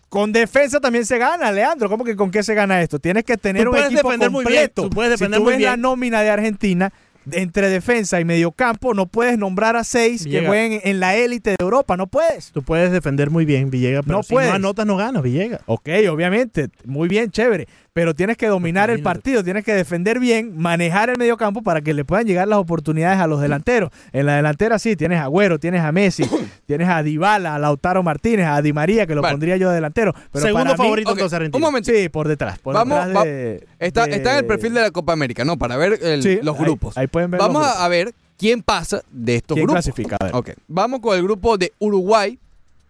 Con 0.10 0.32
defensa 0.32 0.80
también 0.80 1.06
se 1.06 1.18
gana, 1.18 1.52
Leandro. 1.52 1.90
¿Cómo 1.90 2.04
que 2.06 2.16
con 2.16 2.30
qué 2.32 2.44
se 2.44 2.54
gana 2.54 2.82
esto? 2.82 3.00
Tienes 3.00 3.24
que 3.24 3.36
tener 3.38 3.64
Tú 3.66 3.72
un 3.72 3.78
equipo 3.78 4.04
defender 4.10 4.30
muy 4.30 4.44
completo. 4.46 4.82
bien, 4.84 4.90
tú 4.90 4.96
puedes 4.96 5.12
defender 5.12 5.40
si 5.40 5.42
tú 5.42 5.44
muy 5.44 5.54
ves 5.56 5.64
la 5.64 5.76
nómina 5.78 6.22
de 6.22 6.30
Argentina, 6.30 6.94
entre 7.32 7.70
defensa 7.70 8.20
y 8.20 8.26
mediocampo, 8.26 8.94
no 8.94 9.06
puedes 9.08 9.38
nombrar 9.38 9.76
a 9.76 9.84
seis 9.84 10.26
que 10.26 10.46
jueguen 10.46 10.82
en 10.84 11.00
la 11.00 11.16
élite 11.16 11.52
de 11.52 11.56
Europa. 11.60 11.98
No 11.98 12.08
puedes. 12.08 12.52
Tú 12.52 12.64
puedes 12.64 12.92
defender 12.92 13.30
muy 13.30 13.46
bien, 13.46 13.70
Villegas, 13.70 14.04
pero 14.06 14.18
No 14.18 14.24
si 14.24 14.34
puedes. 14.34 14.50
no 14.50 14.56
anotas, 14.56 14.86
no 14.86 14.96
ganas, 14.98 15.24
Villegas. 15.24 15.62
Ok, 15.66 15.90
obviamente, 16.10 16.70
muy 16.86 17.08
bien, 17.08 17.32
chévere. 17.32 17.68
Pero 17.96 18.14
tienes 18.14 18.36
que 18.36 18.48
dominar 18.48 18.90
el 18.90 19.02
partido, 19.02 19.42
tienes 19.42 19.64
que 19.64 19.74
defender 19.74 20.20
bien, 20.20 20.58
manejar 20.58 21.10
el 21.10 21.18
mediocampo 21.18 21.62
para 21.62 21.80
que 21.80 21.94
le 21.94 22.04
puedan 22.04 22.26
llegar 22.28 22.46
las 22.46 22.60
oportunidades 22.60 23.22
a 23.22 23.26
los 23.26 23.40
delanteros. 23.40 23.90
En 24.12 24.26
la 24.26 24.36
delantera 24.36 24.80
sí, 24.80 24.98
tienes 24.98 25.18
a 25.22 25.24
Agüero, 25.24 25.60
tienes 25.60 25.80
a 25.82 25.94
Messi, 25.94 26.26
tienes 26.68 26.90
a 26.90 27.02
Dybala, 27.04 27.56
a 27.56 27.60
Lautaro 27.60 28.04
Martínez, 28.04 28.48
a 28.48 28.62
Di 28.62 28.74
María, 28.74 29.08
que 29.08 29.16
lo 29.16 29.22
pondría 29.22 29.56
yo 29.56 29.70
de 29.70 29.76
delantero. 29.76 30.14
Pero 30.34 30.46
Segundo 30.46 30.66
para 30.66 30.74
mí- 30.74 30.84
favorito 30.84 31.12
entonces 31.14 31.34
Argentina. 31.38 31.58
Un 31.58 31.62
momento. 31.72 31.90
Sí, 31.90 32.10
por 32.10 32.28
detrás. 32.28 32.60
Por 32.60 32.74
Vamos, 32.76 33.06
detrás 33.06 33.24
de- 33.24 33.66
Está, 33.80 34.06
de- 34.08 34.16
está 34.18 34.32
en 34.34 34.38
el 34.40 34.46
perfil 34.46 34.74
de 34.74 34.82
la 34.82 34.92
Copa 34.92 35.14
América, 35.14 35.46
¿no? 35.46 35.56
Para 35.58 35.78
ver 35.78 35.98
el- 36.02 36.22
Sí, 36.22 36.40
los 36.44 36.58
grupos. 36.58 36.98
Ahí, 36.98 37.08
pueden 37.08 37.32
ver 37.32 37.40
Vamos 37.40 37.62
los 37.62 37.66
a, 37.66 37.70
grupos. 37.70 37.86
a 37.86 37.88
ver 37.88 38.14
quién 38.38 38.62
pasa 38.62 39.04
de 39.10 39.36
estos 39.38 39.56
¿Quién 39.56 39.68
grupos. 39.68 39.86
clasifica? 39.86 40.18
A 40.20 40.26
ver. 40.26 40.36
Ok. 40.36 40.50
Vamos 40.68 41.00
con 41.00 41.16
el 41.18 41.24
grupo 41.24 41.58
de 41.58 41.72
Uruguay, 41.80 42.38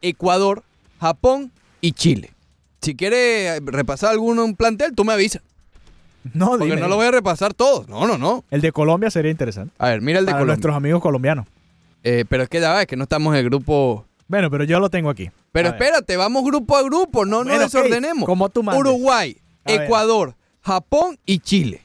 Ecuador, 0.02 0.64
Japón 1.00 1.52
y 1.80 1.92
Chile. 1.92 2.32
Si 2.86 2.96
quieres 2.96 3.62
repasar 3.66 4.12
alguno 4.12 4.46
un 4.46 4.56
plantel, 4.56 4.94
tú 4.96 5.04
me 5.04 5.14
avisas. 5.14 5.42
No, 6.34 6.50
Porque 6.52 6.66
dime. 6.66 6.78
no 6.82 6.88
lo 6.88 6.96
voy 6.96 7.06
a 7.08 7.12
repasar 7.12 7.54
todos. 7.54 7.88
No, 7.88 8.08
no, 8.08 8.18
no. 8.18 8.44
El 8.52 8.62
de 8.62 8.72
Colombia 8.72 9.10
sería 9.12 9.30
interesante. 9.32 9.74
A 9.78 9.90
ver, 9.90 10.02
mira 10.02 10.20
el 10.20 10.26
de 10.26 10.32
para 10.32 10.40
Colombia. 10.42 10.56
nuestros 10.56 10.76
amigos 10.76 11.02
colombianos. 11.02 11.46
Eh, 12.04 12.26
pero 12.30 12.44
es 12.44 12.50
que 12.50 12.60
ya 12.62 12.72
va, 12.72 12.82
es 12.82 12.88
que 12.88 12.96
no 12.96 13.04
estamos 13.04 13.34
en 13.34 13.40
el 13.40 13.46
grupo. 13.46 14.06
Bueno, 14.28 14.50
pero 14.50 14.64
yo 14.64 14.80
lo 14.80 14.90
tengo 14.90 15.10
aquí. 15.10 15.30
Pero 15.52 15.70
A 15.70 15.72
ver. 15.74 15.82
espérate, 15.82 16.18
vamos 16.18 16.44
grupo 16.44 16.76
a 16.78 16.84
grupo, 16.84 17.26
no 17.26 17.38
Bueno, 17.44 17.54
nos 17.60 17.72
desordenemos. 17.72 18.26
como 18.26 18.50
tú 18.50 18.64
mandes. 18.64 18.82
Uruguay, 18.82 19.38
A 19.66 19.72
ver. 19.72 19.82
Ecuador, 19.84 20.36
Japón 20.62 21.18
y 21.26 21.40
Chile. 21.40 21.82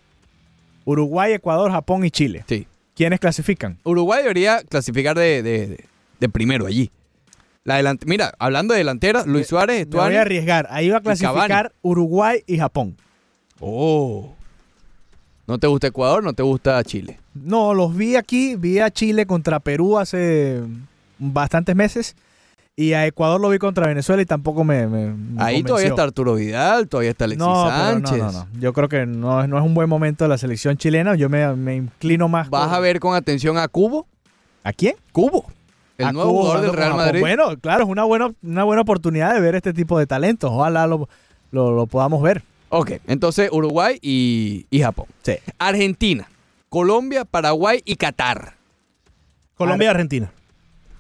Uruguay, 0.85 1.33
Ecuador, 1.33 1.71
Japón 1.71 2.05
y 2.05 2.11
Chile. 2.11 2.45
Sí. 2.49 2.67
¿Quiénes 2.95 3.21
clasifican? 3.21 3.79
Uruguay 3.85 4.23
debería 4.23 4.63
clasificar 4.65 5.17
de, 5.17 5.43
de- 5.43 5.67
de- 5.67 5.85
de 6.19 6.29
primero 6.29 6.67
allí. 6.67 6.91
La 7.65 7.77
delante- 7.77 8.07
Mira, 8.07 8.33
hablando 8.39 8.73
de 8.75 8.79
delanteras, 8.79 9.27
Luis 9.27 9.47
Suárez, 9.47 9.77
Me 9.77 9.83
Estuani. 9.83 10.09
voy 10.11 10.17
a 10.17 10.23
arriesgar. 10.23 10.67
Ahí 10.71 10.89
va 10.91 10.99
a 10.99 11.01
clasificar 11.01 11.49
Cavani. 11.49 11.69
Uruguay 11.83 12.43
y 12.47 12.59
Japón. 12.59 12.97
Oh. 13.61 14.35
¿No 15.47 15.59
te 15.59 15.67
gusta 15.67 15.89
Ecuador? 15.89 16.23
¿No 16.25 16.33
te 16.33 16.43
gusta 16.43 16.83
Chile? 16.85 17.19
No, 17.35 17.75
los 17.75 17.95
vi 17.97 18.17
aquí. 18.17 18.55
Vi 18.57 18.79
a 18.79 18.91
Chile 18.91 19.27
contra 19.27 19.61
Perú 19.61 19.99
hace 19.99 20.61
bastantes 21.19 21.75
meses. 21.77 22.17
Y 22.77 22.95
a 22.95 23.05
Ecuador 23.07 23.39
lo 23.41 23.51
vi 23.51 23.59
contra 23.59 23.87
Venezuela 23.89 24.23
y 24.23 24.27
tampoco 24.27 24.65
me. 24.65 24.87
me- 24.87 25.13
me 25.13 25.43
Ahí 25.43 25.63
todavía 25.63 25.63
convenció. 25.65 25.89
está 25.89 26.03
Arturo 26.05 26.35
Vidal, 26.37 26.89
todavía 26.89 27.11
está 27.11 27.25
Alexis 27.27 27.47
no, 27.47 27.65
pero 27.65 27.77
Sánchez. 27.77 28.19
no, 28.19 28.33
no, 28.33 28.33
no. 28.33 28.49
Yo 28.59 28.73
creo 28.73 28.89
que 28.89 29.05
no, 29.07 29.43
es- 29.43 29.49
no 29.49 29.59
es 29.59 29.65
un 29.65 29.75
buen 29.75 29.89
momento 29.89 30.25
de 30.25 30.29
la 30.29 30.39
selección 30.39 30.79
chilena. 30.79 31.15
Yo 31.15 31.29
me, 31.29 31.55
me 31.57 31.77
inclino 31.77 32.29
más. 32.29 32.49
Vas 32.49 32.69
por- 32.69 32.77
a 32.77 32.81
ver 32.81 33.01
con 33.01 33.15
atención 33.15 33.59
a 33.59 33.69
Cubo. 33.69 34.07
¿A 34.65 34.73
quién? 34.73 34.95
Cubo. 35.13 35.45
El 36.09 36.15
nuevo 36.15 36.31
Cuba 36.31 36.43
jugador 36.43 36.67
del 36.67 36.73
Real. 36.77 36.95
Madrid. 36.97 37.21
Bueno, 37.21 37.57
claro, 37.61 37.85
es 37.85 37.89
una 37.89 38.05
buena, 38.05 38.33
una 38.43 38.65
buena 38.65 38.83
oportunidad 38.83 39.35
de 39.35 39.41
ver 39.41 39.55
este 39.55 39.73
tipo 39.73 39.99
de 39.99 40.07
talentos. 40.07 40.51
Ojalá 40.53 40.87
lo, 40.87 41.09
lo, 41.51 41.71
lo 41.73 41.87
podamos 41.87 42.23
ver. 42.23 42.43
Ok, 42.69 42.93
entonces 43.09 43.51
Uruguay 43.53 43.99
y, 44.01 44.67
y 44.71 44.81
Japón. 44.81 45.07
Sí. 45.23 45.35
Argentina, 45.59 46.29
Colombia, 46.69 47.25
Paraguay 47.25 47.83
y 47.85 47.97
Qatar. 47.97 48.55
Colombia 49.57 49.87
y 49.87 49.89
Argentina. 49.89 50.31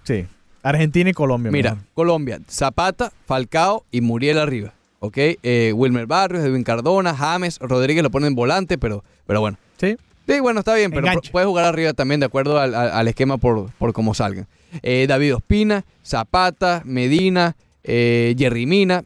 Sí. 0.04 0.26
Argentina 0.62 1.08
y 1.10 1.12
Colombia. 1.12 1.50
Mira, 1.50 1.70
mejor. 1.74 1.86
Colombia, 1.94 2.40
Zapata, 2.48 3.12
Falcao 3.26 3.84
y 3.90 4.00
Muriel 4.00 4.38
arriba. 4.38 4.72
¿Ok? 4.98 5.16
Eh, 5.16 5.72
Wilmer 5.74 6.06
Barrios, 6.06 6.44
Edwin 6.44 6.62
Cardona, 6.64 7.14
James, 7.14 7.58
Rodríguez 7.60 8.02
lo 8.02 8.10
ponen 8.10 8.28
en 8.28 8.34
volante, 8.34 8.76
pero, 8.76 9.02
pero 9.26 9.40
bueno. 9.40 9.56
Sí. 9.78 9.96
Sí, 10.28 10.40
bueno, 10.40 10.60
está 10.60 10.74
bien, 10.74 10.90
pero 10.90 11.06
Enganche. 11.06 11.30
puede 11.32 11.46
jugar 11.46 11.64
arriba 11.64 11.94
también 11.94 12.20
de 12.20 12.26
acuerdo 12.26 12.60
al, 12.60 12.74
al- 12.74 12.90
al 12.90 13.08
esquema 13.08 13.38
por, 13.38 13.70
por 13.78 13.92
cómo 13.94 14.12
salgan. 14.12 14.46
Eh, 14.82 15.06
David 15.08 15.36
Ospina, 15.36 15.84
Zapata, 16.04 16.82
Medina, 16.84 17.56
eh, 17.84 18.34
Jerry 18.38 18.66
Mina. 18.66 19.04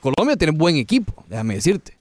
Colombia 0.00 0.36
tiene 0.36 0.52
buen 0.52 0.76
equipo, 0.76 1.24
déjame 1.28 1.54
decirte. 1.54 1.96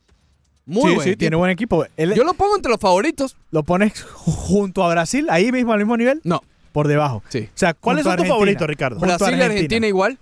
Muy 0.65 0.89
sí, 0.89 0.96
buen 0.96 1.03
sí, 1.03 1.10
equipo. 1.12 1.20
tiene 1.20 1.36
buen 1.36 1.51
equipo. 1.51 1.86
Él- 1.98 2.13
Yo 2.15 2.24
lo 2.24 2.34
pongo 2.34 2.56
entre 2.56 2.72
los 2.72 2.80
favoritos. 2.80 3.36
lo 3.51 3.63
pones 3.63 3.94
ju- 3.94 4.32
junto 4.32 4.84
a 4.84 4.89
Brasil, 4.89 5.27
ahí 5.30 5.51
mismo 5.51 5.74
al 5.74 5.80
mismo 5.80 5.98
nivel, 5.98 6.22
No, 6.24 6.41
por 6.72 6.88
debajo. 6.88 7.24
sí. 7.30 7.48
O 7.53 7.58
sea, 7.58 7.74
¿Cuáles 7.74 8.03
junto 8.03 8.18
son 8.18 8.25
tus 8.25 8.27
favoritos, 8.34 8.68
Ricardo? 8.68 9.00
Brasil 9.00 9.38
y 9.38 9.41
Argentina 9.41 9.88
igual. 9.88 10.18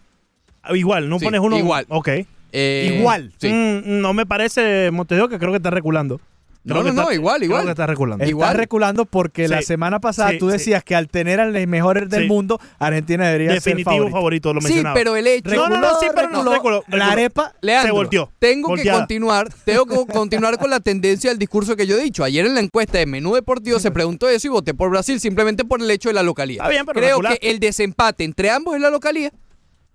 Ah, 0.62 0.76
Igual, 0.76 1.10
no 1.10 1.20
Sí, 1.20 1.26
pones 1.26 1.40
uno. 1.42 1.58
igual. 1.58 1.86
Ok. 1.90 2.10
Eh, 2.52 2.96
Igual. 3.00 3.32
Sí. 3.40 3.48
Mm, 3.48 4.02
no 4.02 4.14
me 4.14 4.26
parece, 4.26 4.90
Montevideo, 4.92 5.30
que 5.30 5.38
creo 5.40 5.52
que 5.52 5.58
está 5.58 5.70
reculando. 5.70 6.20
No, 6.62 6.76
Creo 6.76 6.84
no, 6.84 6.94
no, 6.94 7.02
está- 7.04 7.14
igual, 7.16 7.38
Creo 7.38 7.46
igual. 7.48 7.64
que 7.64 7.70
está 7.72 7.88
reculando. 7.88 8.24
Está 8.24 8.30
Igual. 8.30 8.56
reculando 8.58 9.06
porque 9.06 9.48
la 9.48 9.60
Sí. 9.60 9.64
semana 9.68 10.00
pasada 10.02 10.32
Sí, 10.32 10.40
tú 10.40 10.48
sí. 10.48 10.52
decías 10.54 10.84
que 10.84 10.94
al 10.94 11.08
tener 11.08 11.40
a 11.40 11.46
los 11.46 11.68
mejores 11.68 12.10
del 12.10 12.24
Sí. 12.24 12.28
mundo, 12.28 12.60
Argentina 12.80 13.26
debería 13.28 13.54
Definitivo 13.54 13.92
ser 13.92 14.12
favorito. 14.12 14.16
favorito. 14.18 14.54
lo 14.54 14.62
Sí, 14.62 14.68
mencionaba. 14.68 14.94
pero 14.94 15.16
el 15.16 15.26
hecho. 15.28 15.56
No, 15.56 15.70
no, 15.70 15.78
no, 15.80 15.88
sí, 16.00 16.08
pero 16.14 16.30
no, 16.30 16.40
reculó. 16.44 16.52
reculó, 16.54 16.76
La 16.90 16.96
reculó. 16.98 17.12
arepa, 17.12 17.54
Leandro, 17.62 17.88
Se 17.88 17.92
volteó. 17.94 18.32
Tengo 18.40 18.68
Volteada. 18.68 18.98
que 18.98 19.02
continuar, 19.02 19.50
tengo 19.64 19.86
que 19.86 20.14
continuar 20.14 20.58
con 20.60 20.70
la 20.70 20.82
tendencia 20.82 21.30
del 21.30 21.40
discurso 21.40 21.76
que 21.78 21.88
yo 21.88 21.98
he 21.98 22.04
dicho. 22.04 22.24
Ayer 22.26 22.46
en 22.46 22.54
la 22.54 22.60
encuesta 22.60 22.98
de 22.98 23.06
Menú 23.06 23.34
Deportivo 23.36 23.80
se 23.80 23.92
preguntó 23.92 24.28
eso 24.28 24.48
y 24.48 24.50
voté 24.50 24.74
por 24.74 24.90
Brasil 24.90 25.20
simplemente 25.22 25.64
por 25.64 25.82
el 25.82 25.90
hecho 25.90 26.10
de 26.10 26.14
la 26.14 26.24
localía. 26.24 26.58
Está 26.58 26.70
bien, 26.70 26.86
pero 26.86 27.00
Creo 27.00 27.10
reculaste. 27.16 27.40
que 27.40 27.52
el 27.52 27.60
desempate 27.60 28.26
entre 28.26 28.50
ambos 28.50 28.76
es 28.76 28.82
la 28.82 28.90
localía. 28.90 29.32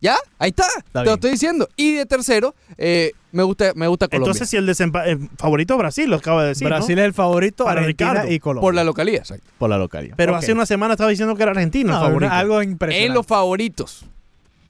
¿Ya? 0.05 0.17
Ahí 0.39 0.51
está. 0.51 0.67
Te 0.69 0.83
bien. 0.99 1.05
lo 1.07 1.15
estoy 1.15 1.31
diciendo. 1.31 1.67
Y 1.77 1.93
de 1.95 2.05
tercero, 2.05 2.55
eh, 2.77 3.13
me 3.33 3.43
gusta, 3.43 3.73
me 3.75 3.87
gusta 3.87 4.07
Colombia. 4.07 4.27
Entonces, 4.33 4.51
si 4.51 4.59
el 4.59 4.67
desempate 4.67 5.19
favorito 5.39 5.73
es 5.75 5.79
Brasil, 5.79 6.11
lo 6.11 6.17
acaba 6.17 6.43
de 6.43 6.49
decir. 6.49 6.69
¿no? 6.69 6.77
Brasil 6.77 6.99
es 6.99 7.05
el 7.07 7.15
favorito, 7.15 7.65
Para 7.65 7.81
Argentina 7.81 8.11
Ricardo. 8.13 8.33
y 8.33 8.39
Colombia. 8.39 8.67
por 8.67 8.75
la 8.75 8.85
localía, 8.85 9.19
exacto. 9.21 9.47
por 9.57 9.71
la 9.71 9.79
localidad. 9.79 10.15
Pero 10.19 10.37
hace 10.37 10.53
una 10.53 10.67
semana 10.67 10.93
estaba 10.93 11.09
diciendo 11.09 11.35
que 11.37 11.43
era 11.43 11.53
Argentina 11.53 11.93
No, 11.93 11.99
el 12.01 12.05
favorito. 12.05 12.33
algo 12.33 12.61
En 12.61 12.71
impresionante. 12.73 13.15
los 13.15 13.27
favoritos. 13.27 14.05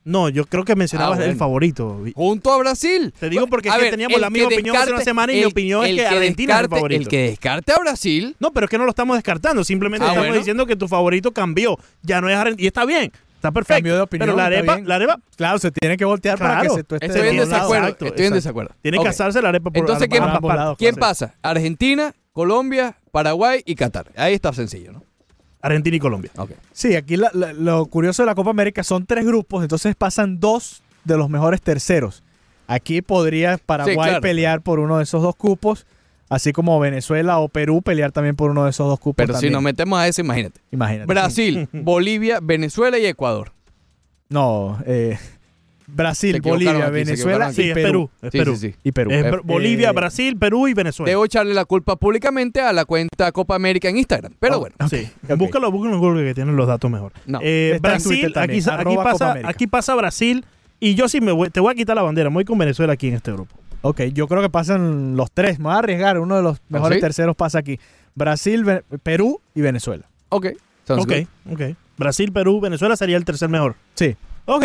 No, 0.07 0.29
yo 0.29 0.45
creo 0.45 0.64
que 0.67 0.76
mencionabas 0.76 1.14
Ah, 1.14 1.21
bueno. 1.21 1.33
el 1.33 1.38
favorito. 1.38 2.05
Junto 2.14 2.53
a 2.53 2.59
Brasil. 2.59 3.12
Te 3.19 3.31
digo 3.31 3.47
porque 3.47 3.71
es 3.71 3.75
que 3.75 3.81
ver, 3.81 3.91
teníamos 3.91 4.14
el 4.17 4.21
la 4.21 4.29
misma 4.29 4.49
opinión 4.49 4.76
hace 4.76 4.91
una 4.93 5.00
semana 5.00 5.33
y 5.33 5.37
mi 5.37 5.41
el- 5.43 5.49
opinión 5.49 5.83
es 5.85 5.91
el 5.93 5.97
que 5.97 6.07
Argentina 6.07 6.55
es 6.57 6.61
el 6.61 6.69
favorito. 6.69 7.00
El 7.00 7.09
que 7.09 7.23
descarte 7.31 7.73
a 7.73 7.79
Brasil 7.79 8.37
No, 8.38 8.53
pero 8.53 8.67
es 8.67 8.71
que 8.71 8.76
no 8.76 8.85
lo 8.85 8.91
estamos 8.91 9.17
descartando. 9.17 9.64
Simplemente 9.64 10.05
Ah, 10.05 10.09
estamos 10.11 10.26
bueno. 10.29 10.38
diciendo 10.38 10.67
que 10.67 10.76
tu 10.76 10.88
favorito 10.88 11.33
cambió. 11.33 11.79
Ya 12.03 12.21
no 12.21 12.29
es 12.29 12.37
Argentina. 12.37 12.62
Y 12.64 12.67
está 12.67 12.85
bien. 12.85 13.11
Está 13.45 13.53
perfecto. 13.53 13.77
Cambió 13.77 13.95
de 13.97 14.01
opinión, 14.01 14.27
Pero 14.29 14.37
la 14.39 14.47
arepa, 14.47 14.79
la 14.83 14.95
arepa 14.95 15.21
Claro, 15.37 15.59
se 15.59 15.71
tiene 15.71 15.99
que 15.99 16.05
voltear 16.07 16.39
para 16.39 16.61
Claro. 16.61 16.71
que 16.71 16.77
se 16.81 16.85
tú 16.85 16.95
estés 16.95 17.11
Estoy 17.11 17.29
en 17.29 17.37
desacuerdo. 17.37 17.85
Exacto, 17.85 18.07
estoy 18.07 18.27
en 18.27 18.33
desacuerdo. 18.33 18.75
tiene 18.81 18.99
que 19.01 19.09
asarse 19.09 19.43
la 19.43 19.49
arepa 19.51 19.71
por 19.71 19.79
Entonces, 19.79 20.09
¿quién- 20.09 20.23
ambos 20.23 20.41
partes. 20.41 20.57
lados. 20.57 20.77
¿Quién 20.79 20.95
pasa? 20.95 21.35
Argentina, 21.43 22.15
Colombia, 22.33 22.97
Paraguay 23.13 23.63
y 23.67 23.75
Qatar. 23.75 24.07
Ahí 24.17 24.33
está 24.33 24.53
sencillo, 24.55 24.93
¿no? 24.93 25.03
Argentina 25.61 25.97
y 25.97 26.01
Colombia. 26.01 26.31
Sí, 26.73 26.97
aquí 26.97 27.17
la- 27.19 27.31
la- 27.35 27.53
lo 27.53 27.85
curioso 27.87 28.23
de 28.23 28.27
la 28.27 28.35
Copa 28.35 28.51
América 28.51 28.83
son 28.83 29.05
tres 29.07 29.27
grupos, 29.27 29.63
entonces 29.63 29.95
pasan 29.95 30.41
dos 30.41 30.83
de 31.05 31.17
los 31.19 31.29
mejores 31.29 31.61
terceros. 31.61 32.23
Aquí 32.67 33.03
podría 33.03 33.59
Paraguay 33.59 33.95
claro. 33.97 34.21
pelear 34.23 34.63
por 34.63 34.79
uno 34.79 34.97
de 34.99 35.05
esos 35.05 35.23
dos 35.23 35.37
cupos, 35.37 35.87
así 36.28 36.52
como 36.52 36.78
Venezuela 36.81 37.38
o 37.38 37.49
Perú 37.49 37.83
pelear 37.83 38.12
también 38.12 38.37
por 38.37 38.50
uno 38.50 38.64
de 38.64 38.71
esos 38.71 38.87
dos 38.88 38.99
cupos. 38.99 39.16
Pero 39.26 39.38
si 39.38 39.50
nos 39.50 39.62
metemos 39.62 39.99
a 39.99 40.09
eso, 40.09 40.21
imagínate. 40.21 40.61
Imagínate. 40.71 41.07
Brasil, 41.07 41.69
Bolivia, 41.73 42.40
Venezuela 42.43 42.99
y 42.99 43.07
Ecuador. 43.07 43.52
No, 44.28 44.78
eh, 44.87 45.19
Brasil, 45.87 46.40
Bolivia, 46.40 46.87
aquí, 46.87 46.93
Venezuela 46.93 47.50
y 47.50 47.54
Sí, 47.54 47.62
es 47.69 47.75
Perú. 47.75 48.09
Perú. 48.09 48.11
Es 48.23 48.33
Sí, 48.33 48.38
Perú. 48.38 48.57
sí, 48.57 48.71
sí. 48.71 48.76
Y 48.83 48.93
Perú. 48.93 49.11
Es 49.11 49.25
Eh, 49.26 49.31
Bolivia, 49.45 49.90
eh, 49.90 49.93
Brasil, 49.93 50.37
Perú 50.38 50.66
y 50.66 50.75
Venezuela. 50.75 51.11
Debo 51.11 51.25
echarle 51.26 51.52
la 51.54 51.66
culpa 51.66 51.97
públicamente 51.97 52.61
a 52.62 52.73
la 52.73 52.85
cuenta 52.87 53.31
Copa 53.33 53.54
América 53.54 53.88
en 53.90 53.99
Instagram. 53.99 54.33
Pero 54.40 54.57
Oh, 54.57 54.61
bueno. 54.61 54.75
Sí. 54.88 55.09
ok. 55.28 55.37
Búscalo, 55.37 55.71
búscalo 55.71 55.95
en 55.95 56.00
Google 56.00 56.25
que 56.25 56.35
tienen 56.35 56.57
los 56.57 56.66
datos 56.66 56.90
mejor. 56.90 57.12
No. 57.26 57.38
Eh, 57.43 57.78
Brasil, 57.83 58.33
aquí, 58.37 58.61
pasa, 58.97 59.35
aquí 59.45 59.66
pasa 59.66 59.95
Brasil 59.95 60.45
y 60.81 60.95
yo 60.95 61.07
sí 61.09 61.21
me 61.21 61.33
voy, 61.33 61.50
te 61.50 61.61
voy 61.61 61.73
a 61.73 61.75
quitar 61.75 61.95
la 61.95 62.02
bandera. 62.02 62.31
Me 62.31 62.35
voy 62.35 62.45
con 62.47 62.57
Venezuela 62.59 62.95
aquí 62.95 63.09
en 63.09 63.14
este 63.14 63.31
grupo. 63.33 63.54
Ok, 63.87 64.00
yo 64.14 64.26
creo 64.29 64.41
que 64.41 64.49
pasan 64.49 65.14
los 65.17 65.31
tres. 65.31 65.59
Me 65.59 65.64
voy 65.67 65.75
a 65.75 65.79
arriesgar. 65.79 66.19
Uno 66.19 66.37
de 66.37 66.43
los 66.43 66.59
mejores 66.71 66.97
¿Ah, 66.97 66.99
sí? 66.99 67.00
terceros 67.03 67.37
pasa 67.37 67.59
aquí. 67.59 67.79
Brasil, 68.14 68.64
Ve- 68.64 68.83
Perú 69.03 69.41
y 69.55 69.61
Venezuela. 69.61 70.09
Ok. 70.31 70.47
sounds 70.87 71.05
Ok, 71.05 71.12
good. 71.45 71.53
ok. 71.53 71.76
Brasil, 71.99 72.33
Perú, 72.33 72.61
Venezuela 72.61 72.97
sería 72.97 73.17
el 73.19 73.25
tercer 73.26 73.49
mejor. 73.50 73.76
Sí, 73.95 74.17
Ok. 74.47 74.64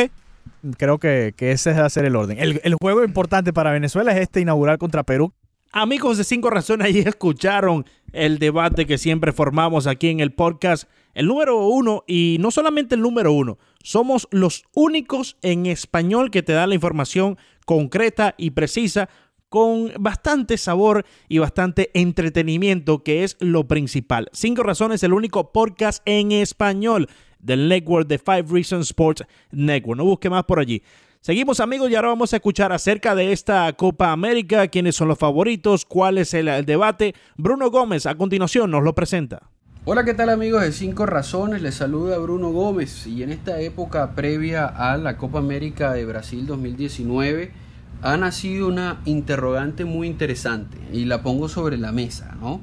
creo 0.78 0.98
que, 1.00 1.34
que 1.36 1.52
ese 1.52 1.74
va 1.74 1.86
a 1.86 1.90
ser 1.90 2.06
el 2.06 2.16
orden. 2.16 2.40
El, 2.40 2.62
el 2.64 2.76
juego 2.76 3.04
importante 3.04 3.52
para 3.54 3.72
Venezuela 3.72 4.12
es 4.14 4.20
este 4.22 4.40
inaugural 4.42 4.78
contra 4.78 5.04
Perú. 5.04 5.34
Amigos 5.72 6.18
de 6.18 6.24
Cinco 6.24 6.50
Razones, 6.50 6.88
ahí 6.88 7.00
escucharon 7.00 7.86
el 8.14 8.40
debate 8.40 8.86
que 8.88 8.98
siempre 8.98 9.32
formamos 9.34 9.86
aquí 9.86 10.08
en 10.10 10.20
el 10.22 10.32
podcast. 10.32 10.90
El 11.14 11.28
número 11.28 11.58
uno, 11.68 12.04
y 12.08 12.38
no 12.40 12.52
solamente 12.52 12.96
el 12.96 13.02
número 13.02 13.34
uno, 13.34 13.58
somos 13.84 14.28
los 14.32 14.64
únicos 14.74 15.38
en 15.42 15.66
español 15.66 16.32
que 16.32 16.42
te 16.42 16.54
dan 16.54 16.70
la 16.70 16.76
información 16.76 17.38
concreta 17.70 18.34
y 18.36 18.50
precisa 18.50 19.10
con 19.48 19.92
bastante 20.00 20.58
sabor 20.58 21.06
y 21.28 21.38
bastante 21.38 21.92
entretenimiento, 21.94 23.04
que 23.04 23.24
es 23.24 23.38
lo 23.40 23.68
principal. 23.68 24.28
Cinco 24.34 24.64
Razones, 24.64 25.04
el 25.04 25.14
único 25.14 25.52
podcast 25.52 26.02
en 26.06 26.32
español 26.32 27.08
del 27.38 27.70
network 27.70 28.08
de 28.08 28.18
Five 28.18 28.46
Reasons 28.50 28.88
Sports 28.88 29.24
Network. 29.52 30.00
No 30.00 30.06
busque 30.06 30.32
más 30.32 30.46
por 30.46 30.60
allí. 30.60 30.82
Seguimos 31.22 31.60
amigos 31.60 31.92
y 31.92 31.96
ahora 31.96 32.08
vamos 32.08 32.34
a 32.34 32.38
escuchar 32.38 32.72
acerca 32.72 33.14
de 33.14 33.34
esta 33.34 33.72
Copa 33.74 34.12
América, 34.12 34.68
quiénes 34.70 34.96
son 34.96 35.08
los 35.08 35.20
favoritos, 35.20 35.86
cuál 35.86 36.18
es 36.18 36.34
el, 36.34 36.48
el 36.48 36.66
debate. 36.66 37.14
Bruno 37.38 37.70
Gómez 37.70 38.08
a 38.08 38.16
continuación 38.16 38.72
nos 38.72 38.82
lo 38.82 38.96
presenta. 38.96 39.52
Hola, 39.86 40.04
¿qué 40.04 40.14
tal 40.14 40.30
amigos 40.30 40.62
de 40.62 40.74
Cinco 40.74 41.06
Razones? 41.06 41.62
Les 41.62 41.74
saluda 41.74 42.18
Bruno 42.18 42.52
Gómez 42.52 43.08
y 43.08 43.24
en 43.24 43.32
esta 43.32 43.62
época 43.62 44.12
previa 44.14 44.66
a 44.66 44.98
la 44.98 45.16
Copa 45.16 45.40
América 45.40 45.94
de 45.94 46.06
Brasil 46.06 46.46
2019 46.46 47.54
ha 48.02 48.18
nacido 48.18 48.68
una 48.68 49.00
interrogante 49.06 49.86
muy 49.86 50.08
interesante 50.08 50.78
y 50.92 51.06
la 51.06 51.24
pongo 51.24 51.48
sobre 51.48 51.78
la 51.78 51.94
mesa, 51.94 52.36
¿no? 52.42 52.60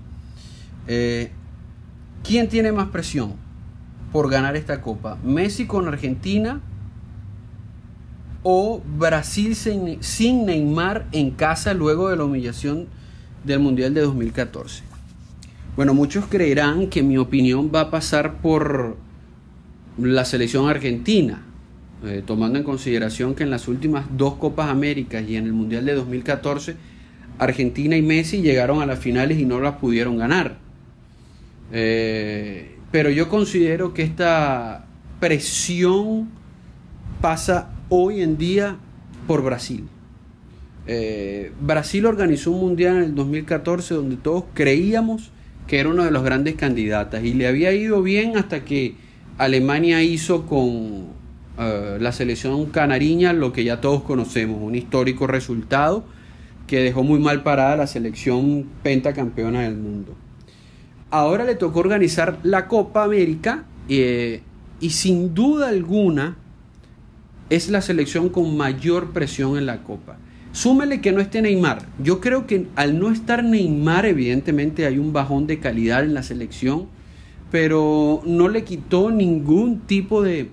Eh, 0.89 1.31
¿Quién 2.23 2.51
tiene 2.51 2.71
más 2.71 2.89
presión 2.89 3.33
por 4.13 4.31
ganar 4.31 4.55
esta 4.55 4.83
Copa? 4.83 5.17
¿Messi 5.25 5.67
con 5.67 5.89
Argentina 5.89 6.61
o 8.43 8.83
Brasil 8.99 9.57
sin 9.57 10.45
Neymar 10.45 11.07
en 11.13 11.31
casa 11.31 11.73
luego 11.73 12.11
de 12.11 12.17
la 12.17 12.25
humillación 12.25 12.89
del 13.43 13.61
Mundial 13.61 13.95
de 13.95 14.03
2014? 14.03 14.96
Bueno, 15.77 15.93
muchos 15.93 16.25
creerán 16.25 16.89
que 16.89 17.03
mi 17.03 17.19
opinión 17.19 17.71
va 17.73 17.83
a 17.83 17.91
pasar 17.91 18.41
por 18.41 18.97
la 19.99 20.25
selección 20.25 20.71
argentina, 20.71 21.43
eh, 22.03 22.23
tomando 22.25 22.59
en 22.59 22.65
consideración 22.65 23.35
que 23.35 23.43
en 23.43 23.51
las 23.51 23.69
últimas 23.69 24.07
dos 24.17 24.37
Copas 24.37 24.71
Américas 24.71 25.23
y 25.29 25.37
en 25.37 25.45
el 25.45 25.53
Mundial 25.53 25.85
de 25.85 25.95
2014, 25.95 26.77
Argentina 27.39 27.95
y 27.95 28.01
Messi 28.01 28.41
llegaron 28.41 28.81
a 28.81 28.87
las 28.87 28.99
finales 28.99 29.39
y 29.39 29.45
no 29.45 29.61
las 29.61 29.75
pudieron 29.75 30.17
ganar. 30.17 30.57
Eh, 31.73 32.77
pero 32.91 33.11
yo 33.11 33.29
considero 33.29 33.93
que 33.93 34.03
esta 34.03 34.87
presión 35.21 36.31
pasa 37.21 37.71
hoy 37.91 38.23
en 38.23 38.39
día 38.39 38.79
por 39.27 39.43
Brasil. 39.43 39.85
Eh, 40.87 41.53
Brasil 41.61 42.07
organizó 42.07 42.53
un 42.53 42.61
mundial 42.61 42.97
en 42.97 43.03
el 43.03 43.15
2014 43.15 43.93
donde 43.93 44.17
todos 44.17 44.45
creíamos 44.55 45.33
que 45.67 45.81
era 45.81 45.89
uno 45.89 46.05
de 46.05 46.11
los 46.11 46.23
grandes 46.23 46.55
candidatos 46.55 47.23
y 47.23 47.35
le 47.35 47.47
había 47.47 47.73
ido 47.73 48.03
bien 48.03 48.37
hasta 48.37 48.65
que 48.65 48.95
Alemania 49.39 50.03
hizo 50.03 50.47
con 50.47 51.07
eh, 51.59 51.99
la 52.01 52.13
selección 52.13 52.67
canariña 52.67 53.33
lo 53.33 53.53
que 53.53 53.65
ya 53.65 53.81
todos 53.81 54.03
conocemos, 54.03 54.61
un 54.63 54.75
histórico 54.75 55.27
resultado 55.27 56.05
que 56.67 56.81
dejó 56.81 57.03
muy 57.03 57.19
mal 57.19 57.43
parada 57.43 57.77
la 57.77 57.87
selección 57.87 58.67
pentacampeona 58.83 59.63
del 59.63 59.77
mundo. 59.77 60.15
Ahora 61.11 61.45
le 61.45 61.55
tocó 61.55 61.81
organizar 61.81 62.39
la 62.43 62.67
Copa 62.67 63.05
América 63.05 63.65
eh, 63.89 64.43
y 64.81 64.91
sin 64.91 65.35
duda 65.35 65.69
alguna 65.69 66.37
es 67.49 67.71
la 67.71 67.81
selección 67.81 68.29
con 68.29 68.57
mayor 68.57 69.13
presión 69.13 69.57
en 69.57 69.67
la 69.67 69.83
Copa. 69.85 70.19
Súmele 70.57 71.03
que 71.03 71.13
no 71.13 71.21
esté 71.21 71.43
Neymar. 71.43 71.85
Yo 72.03 72.19
creo 72.19 72.47
que 72.47 72.69
al 72.77 72.99
no 72.99 73.11
estar 73.13 73.45
Neymar, 73.45 74.07
evidentemente 74.07 74.87
hay 74.87 74.99
un 74.99 75.13
bajón 75.13 75.47
de 75.47 75.59
calidad 75.61 76.03
en 76.03 76.15
la 76.15 76.23
selección, 76.23 76.87
pero 77.51 78.23
no 78.25 78.49
le 78.49 78.65
quitó 78.65 79.11
ningún 79.11 79.81
tipo 79.81 80.23
de 80.23 80.49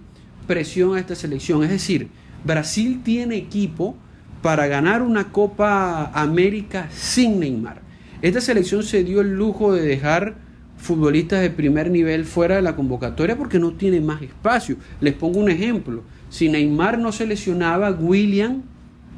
presión 0.46 0.94
a 0.94 1.00
esta 1.00 1.16
selección. 1.16 1.64
Es 1.64 1.70
decir, 1.70 2.10
Brasil 2.44 3.00
tiene 3.02 3.38
equipo 3.38 3.96
para 4.42 4.68
ganar 4.68 5.04
una 5.04 5.32
Copa 5.32 6.12
América 6.14 6.90
sin 6.92 7.40
Neymar. 7.40 7.82
Esta 8.22 8.42
selección 8.42 8.84
se 8.84 9.06
dio 9.06 9.22
el 9.22 9.38
lujo 9.38 9.72
de 9.72 9.84
dejar 9.84 10.36
futbolistas 10.76 11.40
de 11.40 11.50
primer 11.50 11.90
nivel 11.90 12.26
fuera 12.26 12.58
de 12.58 12.62
la 12.62 12.76
convocatoria 12.76 13.38
porque 13.38 13.58
no 13.58 13.72
tiene 13.72 14.02
más 14.02 14.22
espacio. 14.22 14.76
Les 15.00 15.14
pongo 15.14 15.40
un 15.40 15.50
ejemplo. 15.50 16.04
Si 16.28 16.50
Neymar 16.50 17.00
no 17.00 17.14
se 17.14 17.26
lesionaba, 17.26 17.92
William 17.92 18.64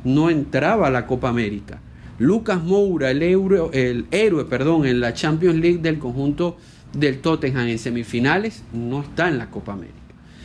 no 0.05 0.29
entraba 0.29 0.88
a 0.88 0.91
la 0.91 1.05
Copa 1.05 1.27
América. 1.27 1.81
Lucas 2.17 2.63
Moura, 2.63 3.12
el, 3.12 3.21
el 3.21 4.05
héroe 4.12 4.45
perdón, 4.45 4.85
en 4.85 5.01
la 5.01 5.13
Champions 5.13 5.57
League 5.57 5.79
del 5.79 6.00
conjunto 6.00 6.55
del 6.93 7.19
Tottenham 7.19 7.67
en 7.67 7.79
semifinales, 7.79 8.63
no 8.71 9.01
está 9.01 9.27
en 9.27 9.38
la 9.38 9.50
Copa 9.50 9.74
América. 9.74 9.97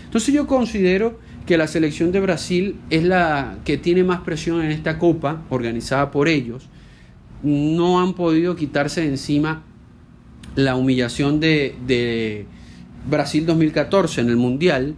Entonces 0.04 0.34
yo 0.34 0.48
considero 0.48 1.20
que 1.46 1.56
la 1.56 1.68
selección 1.68 2.10
de 2.10 2.20
Brasil 2.20 2.76
es 2.90 3.04
la 3.04 3.58
que 3.64 3.78
tiene 3.78 4.02
más 4.02 4.20
presión 4.20 4.62
en 4.62 4.72
esta 4.72 4.98
Copa, 4.98 5.42
organizada 5.50 6.10
por 6.10 6.26
ellos. 6.26 6.68
No 7.44 8.00
han 8.00 8.14
podido 8.14 8.56
quitarse 8.56 9.02
de 9.02 9.08
encima 9.08 9.62
la 10.56 10.74
humillación 10.74 11.38
de 11.38 12.46
Brasil 13.08 13.46
2014 13.46 14.22
en 14.22 14.28
el 14.28 14.36
Mundial. 14.36 14.96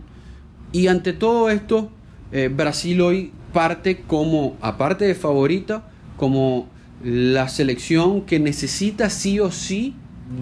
Y 0.73 0.87
ante 0.87 1.13
todo 1.13 1.51
esto, 1.51 1.91
eh, 2.33 2.49
Brasil 2.49 3.01
hoy 3.01 3.33
parte 3.53 4.03
como, 4.07 4.57
aparte 4.61 5.05
de 5.05 5.15
favorita, 5.15 5.89
como 6.17 6.69
la 7.05 7.49
selección 7.49 8.23
que 8.23 8.39
necesita 8.39 9.11
sí 9.11 9.41
o 9.41 9.51
sí 9.51 9.95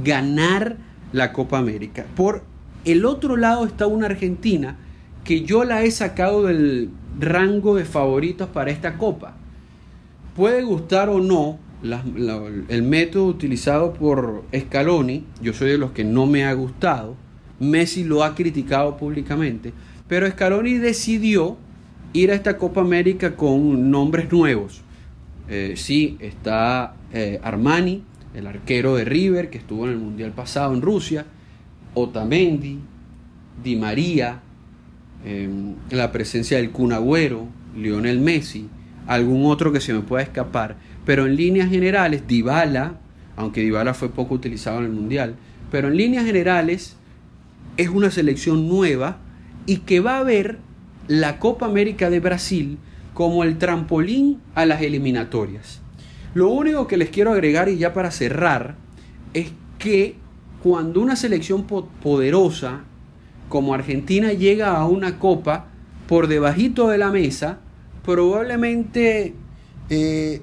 ganar 0.05 0.77
la 1.13 1.33
Copa 1.33 1.59
América. 1.59 2.07
Por 2.15 2.45
el 2.85 3.05
otro 3.05 3.37
lado 3.37 3.67
está 3.67 3.87
una 3.87 4.07
Argentina 4.07 4.77
que 5.25 5.43
yo 5.43 5.65
la 5.65 5.83
he 5.83 5.91
sacado 5.91 6.45
del 6.45 6.91
rango 7.19 7.75
de 7.75 7.85
favoritos 7.85 8.49
para 8.49 8.71
esta 8.71 8.97
Copa. 8.97 9.37
Puede 10.37 10.63
gustar 10.63 11.09
o 11.09 11.21
no 11.21 11.59
el 11.83 12.83
método 12.83 13.27
utilizado 13.27 13.95
por 13.95 14.45
Scaloni, 14.55 15.25
yo 15.43 15.53
soy 15.55 15.71
de 15.71 15.79
los 15.79 15.93
que 15.93 16.05
no 16.05 16.27
me 16.27 16.45
ha 16.45 16.53
gustado, 16.53 17.17
Messi 17.59 18.05
lo 18.05 18.23
ha 18.23 18.35
criticado 18.35 18.97
públicamente, 18.97 19.73
pero 20.07 20.29
Scaloni 20.31 20.75
decidió 20.75 21.57
ir 22.13 22.31
a 22.31 22.35
esta 22.35 22.57
Copa 22.57 22.81
América 22.81 23.37
con 23.37 23.91
nombres 23.91 24.31
nuevos. 24.33 24.83
Eh, 25.49 25.75
sí, 25.77 26.17
está 26.21 26.95
eh, 27.13 27.41
Armani, 27.43 28.05
el 28.35 28.47
arquero 28.47 28.97
de 28.97 29.05
River, 29.05 29.51
que 29.51 29.59
estuvo 29.59 29.85
en 29.87 29.93
el 29.93 29.99
Mundial 29.99 30.33
pasado 30.33 30.75
en 30.75 30.83
Rusia, 30.83 31.27
Otamendi, 31.95 32.79
Di 33.63 33.77
María, 33.77 34.41
em, 35.25 35.75
la 35.91 36.13
presencia 36.13 36.57
del 36.57 36.71
Kun 36.71 36.93
Agüero, 36.93 37.47
Lionel 37.77 38.21
Messi, 38.21 38.69
algún 39.07 39.45
otro 39.47 39.73
que 39.73 39.81
se 39.81 39.93
me 39.93 40.01
pueda 40.01 40.23
escapar, 40.23 40.77
pero 41.05 41.27
en 41.27 41.37
líneas 41.37 41.69
generales, 41.69 42.27
Dybala, 42.27 43.01
aunque 43.37 43.61
Dybala 43.61 43.95
fue 43.95 44.11
poco 44.11 44.35
utilizado 44.35 44.79
en 44.79 44.85
el 44.85 44.93
Mundial, 44.93 45.35
pero 45.71 45.89
en 45.89 45.97
líneas 45.97 46.25
generales 46.25 46.97
es 47.77 47.89
una 47.89 48.11
selección 48.11 48.69
nueva 48.69 49.19
y 49.67 49.79
que 49.79 50.01
va 50.01 50.19
a 50.19 50.23
ver 50.23 50.59
la 51.11 51.41
Copa 51.41 51.67
América 51.67 52.09
de 52.09 52.21
Brasil 52.21 52.79
como 53.15 53.43
el 53.43 53.59
trampolín 53.59 54.41
a 54.55 54.65
las 54.65 54.81
eliminatorias. 54.81 55.81
Lo 56.35 56.51
único 56.51 56.87
que 56.87 56.97
les 56.97 57.11
quiero 57.11 57.33
agregar 57.33 57.69
y 57.69 57.79
ya 57.79 57.93
para 57.93 58.13
cerrar 58.13 58.77
es 59.35 59.51
que 59.81 60.15
cuando 60.63 61.01
una 61.01 61.17
selección 61.17 61.65
poderosa 61.65 62.85
como 63.49 63.75
Argentina 63.75 64.33
llega 64.33 64.77
a 64.77 64.87
una 64.87 65.19
copa 65.19 65.67
por 66.07 66.29
debajito 66.29 66.87
de 66.87 66.99
la 66.99 67.11
mesa, 67.11 67.59
probablemente 68.05 69.35
eh, 69.89 70.43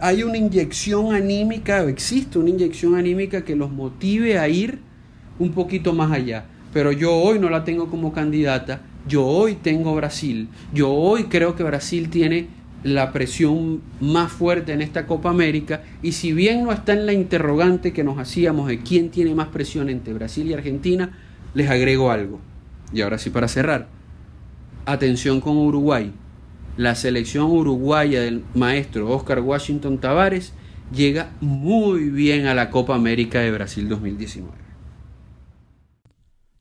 hay 0.00 0.22
una 0.22 0.38
inyección 0.38 1.14
anímica, 1.14 1.82
o 1.82 1.88
existe 1.88 2.38
una 2.38 2.48
inyección 2.48 2.94
anímica 2.94 3.44
que 3.44 3.54
los 3.54 3.70
motive 3.70 4.38
a 4.38 4.48
ir 4.48 4.78
un 5.38 5.52
poquito 5.52 5.92
más 5.92 6.12
allá. 6.12 6.46
Pero 6.72 6.92
yo 6.92 7.14
hoy 7.14 7.38
no 7.38 7.50
la 7.50 7.62
tengo 7.64 7.90
como 7.90 8.14
candidata, 8.14 8.80
yo 9.06 9.24
hoy 9.24 9.54
tengo 9.54 9.94
Brasil, 9.94 10.48
yo 10.72 10.92
hoy 10.92 11.24
creo 11.24 11.56
que 11.56 11.62
Brasil 11.62 12.10
tiene 12.10 12.48
la 12.82 13.12
presión 13.12 13.82
más 14.00 14.30
fuerte 14.30 14.72
en 14.72 14.80
esta 14.80 15.06
Copa 15.06 15.30
América 15.30 15.82
y 16.02 16.12
si 16.12 16.32
bien 16.32 16.64
no 16.64 16.72
está 16.72 16.92
en 16.92 17.06
la 17.06 17.12
interrogante 17.12 17.92
que 17.92 18.04
nos 18.04 18.18
hacíamos 18.18 18.68
de 18.68 18.80
quién 18.80 19.10
tiene 19.10 19.34
más 19.34 19.48
presión 19.48 19.88
entre 19.88 20.14
Brasil 20.14 20.46
y 20.46 20.54
Argentina, 20.54 21.18
les 21.54 21.68
agrego 21.68 22.10
algo. 22.10 22.40
Y 22.92 23.00
ahora 23.00 23.18
sí 23.18 23.30
para 23.30 23.48
cerrar. 23.48 23.88
Atención 24.84 25.40
con 25.40 25.56
Uruguay. 25.56 26.12
La 26.76 26.94
selección 26.94 27.50
uruguaya 27.50 28.20
del 28.20 28.44
maestro 28.54 29.10
Oscar 29.10 29.40
Washington 29.40 29.98
Tavares 29.98 30.52
llega 30.94 31.30
muy 31.40 32.10
bien 32.10 32.46
a 32.46 32.54
la 32.54 32.70
Copa 32.70 32.94
América 32.94 33.40
de 33.40 33.50
Brasil 33.50 33.88
2019. 33.88 34.65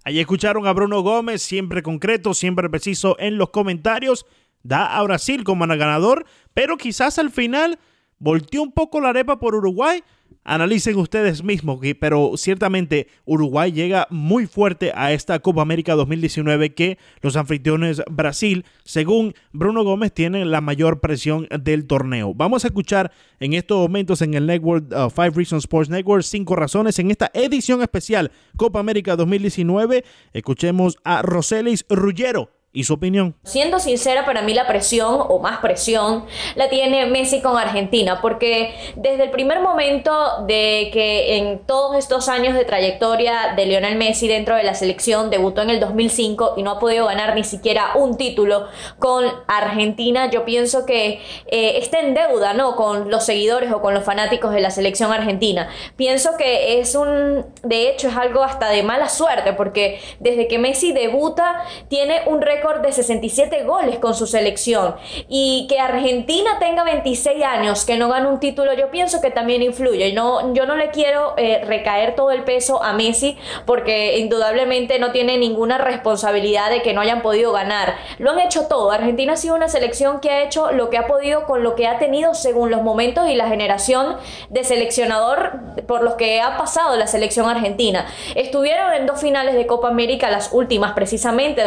Allí 0.05 0.19
escucharon 0.19 0.67
a 0.67 0.71
Bruno 0.71 1.01
Gómez, 1.01 1.41
siempre 1.41 1.81
concreto, 1.81 2.35
siempre 2.35 2.69
preciso 2.69 3.17
en 3.17 3.39
los 3.39 3.49
comentarios 3.49 4.27
da 4.61 4.97
a 4.97 5.01
Brasil 5.01 5.43
como 5.43 5.65
ganador, 5.65 6.27
pero 6.53 6.77
quizás 6.77 7.17
al 7.17 7.31
final 7.31 7.79
volteó 8.19 8.61
un 8.61 8.71
poco 8.71 9.01
la 9.01 9.09
arepa 9.09 9.39
por 9.39 9.55
Uruguay. 9.55 10.03
Analicen 10.47 10.95
ustedes 10.97 11.43
mismos, 11.43 11.79
pero 11.99 12.33
ciertamente 12.37 13.07
Uruguay 13.25 13.71
llega 13.71 14.05
muy 14.11 14.45
fuerte 14.45 14.91
a 14.93 15.11
esta 15.11 15.39
Copa 15.39 15.63
América 15.63 15.95
2019 15.95 16.75
que 16.75 16.99
los 17.21 17.35
anfitriones 17.35 18.03
Brasil, 18.11 18.63
según 18.83 19.33
Bruno 19.53 19.83
Gómez, 19.83 20.13
tienen 20.13 20.51
la 20.51 20.61
mayor 20.61 20.99
presión 20.99 21.47
del 21.61 21.87
torneo. 21.87 22.35
Vamos 22.35 22.63
a 22.63 22.67
escuchar 22.67 23.11
en 23.39 23.53
estos 23.53 23.79
momentos 23.79 24.21
en 24.21 24.35
el 24.35 24.45
Network 24.45 24.85
uh, 24.91 25.09
Five 25.09 25.31
Reasons 25.31 25.63
Sports 25.63 25.89
Network 25.89 26.21
cinco 26.21 26.55
razones 26.55 26.99
en 26.99 27.09
esta 27.09 27.31
edición 27.33 27.81
especial 27.81 28.31
Copa 28.55 28.79
América 28.79 29.15
2019. 29.15 30.05
Escuchemos 30.31 30.99
a 31.03 31.23
Roselis 31.23 31.87
Rullero 31.89 32.54
¿Y 32.75 32.83
su 32.83 32.95
opinión? 32.95 33.35
Siendo 33.43 33.79
sincera, 33.79 34.25
para 34.25 34.41
mí 34.41 34.53
la 34.53 34.67
presión, 34.67 35.15
o 35.29 35.39
más 35.39 35.59
presión, 35.59 36.25
la 36.55 36.67
tiene 36.67 37.05
Messi 37.05 37.41
con 37.41 37.57
Argentina, 37.57 38.19
porque 38.21 38.75
desde 38.97 39.23
el 39.23 39.29
primer 39.29 39.61
momento 39.61 40.11
de 40.45 40.89
que 40.91 41.37
en 41.37 41.59
todos 41.59 41.95
estos 41.95 42.27
años 42.27 42.53
de 42.53 42.65
trayectoria 42.65 43.53
de 43.55 43.65
Lionel 43.65 43.95
Messi 43.95 44.27
dentro 44.27 44.57
de 44.57 44.63
la 44.63 44.73
selección, 44.73 45.29
debutó 45.29 45.61
en 45.61 45.69
el 45.69 45.79
2005 45.79 46.55
y 46.57 46.63
no 46.63 46.71
ha 46.71 46.79
podido 46.79 47.05
ganar 47.05 47.33
ni 47.33 47.45
siquiera 47.45 47.91
un 47.95 48.17
título 48.17 48.67
con 48.99 49.23
Argentina, 49.47 50.29
yo 50.29 50.43
pienso 50.43 50.85
que 50.85 51.21
eh, 51.47 51.77
está 51.77 52.01
en 52.01 52.13
deuda, 52.13 52.53
¿no? 52.53 52.75
Con 52.75 53.09
los 53.09 53.23
seguidores 53.23 53.71
o 53.71 53.81
con 53.81 53.93
los 53.93 54.03
fanáticos 54.03 54.51
de 54.51 54.59
la 54.59 54.69
selección 54.69 55.13
argentina. 55.13 55.69
Pienso 55.95 56.35
que 56.37 56.81
es 56.81 56.93
un, 56.95 57.45
de 57.63 57.89
hecho, 57.89 58.09
es 58.09 58.17
algo 58.17 58.43
hasta 58.43 58.67
de 58.67 58.83
mala 58.83 59.07
suerte, 59.07 59.53
porque 59.53 60.01
desde 60.19 60.49
que 60.49 60.59
Messi 60.59 60.91
debuta, 60.91 61.63
tiene 61.87 62.23
un 62.25 62.41
récord 62.41 62.64
récord 62.65 62.81
de 62.81 62.91
67 62.91 63.63
goles 63.63 63.99
con 63.99 64.15
su 64.15 64.27
selección. 64.27 64.95
Y 65.29 65.67
que 65.69 65.79
Argentina 65.79 66.57
tenga 66.59 66.83
26 66.83 67.43
años, 67.43 67.85
que 67.85 67.97
no 67.97 68.09
gane 68.09 68.27
un 68.27 68.39
título, 68.39 68.73
yo 68.73 68.89
pienso 68.91 69.21
que 69.21 69.31
también 69.31 69.61
influye. 69.61 70.13
No, 70.13 70.53
yo 70.53 70.65
no 70.65 70.75
le 70.75 70.89
quiero 70.89 71.35
eh, 71.37 71.61
recaer 71.65 72.15
todo 72.15 72.31
el 72.31 72.43
peso 72.43 72.83
a 72.83 72.93
Messi 72.93 73.37
porque 73.65 74.17
indudablemente 74.17 74.99
no 74.99 75.11
tiene 75.11 75.37
ninguna 75.37 75.77
responsabilidad 75.77 76.69
de 76.69 76.81
que 76.81 76.93
no 76.93 77.01
hayan 77.01 77.21
podido 77.21 77.51
ganar. 77.51 77.95
Lo 78.17 78.31
han 78.31 78.39
hecho 78.39 78.67
todo. 78.67 78.91
Argentina 78.91 79.33
ha 79.33 79.37
sido 79.37 79.55
una 79.55 79.67
selección 79.67 80.19
que 80.19 80.31
ha 80.31 80.43
hecho 80.43 80.71
lo 80.71 80.89
que 80.89 80.97
ha 80.97 81.07
podido 81.07 81.45
con 81.45 81.63
lo 81.63 81.75
que 81.75 81.87
ha 81.87 81.99
tenido 81.99 82.33
según 82.33 82.71
los 82.71 82.81
momentos 82.81 83.29
y 83.29 83.35
la 83.35 83.47
generación 83.47 84.17
de 84.49 84.63
seleccionador 84.63 85.59
por 85.87 86.03
los 86.03 86.15
que 86.15 86.41
ha 86.41 86.57
pasado 86.57 86.95
la 86.95 87.07
selección 87.07 87.47
argentina. 87.47 88.07
Estuvieron 88.35 88.93
en 88.93 89.05
dos 89.05 89.19
finales 89.21 89.55
de 89.55 89.67
Copa 89.67 89.87
América, 89.87 90.29
las 90.29 90.51
últimas 90.51 90.93
precisamente, 90.93 91.63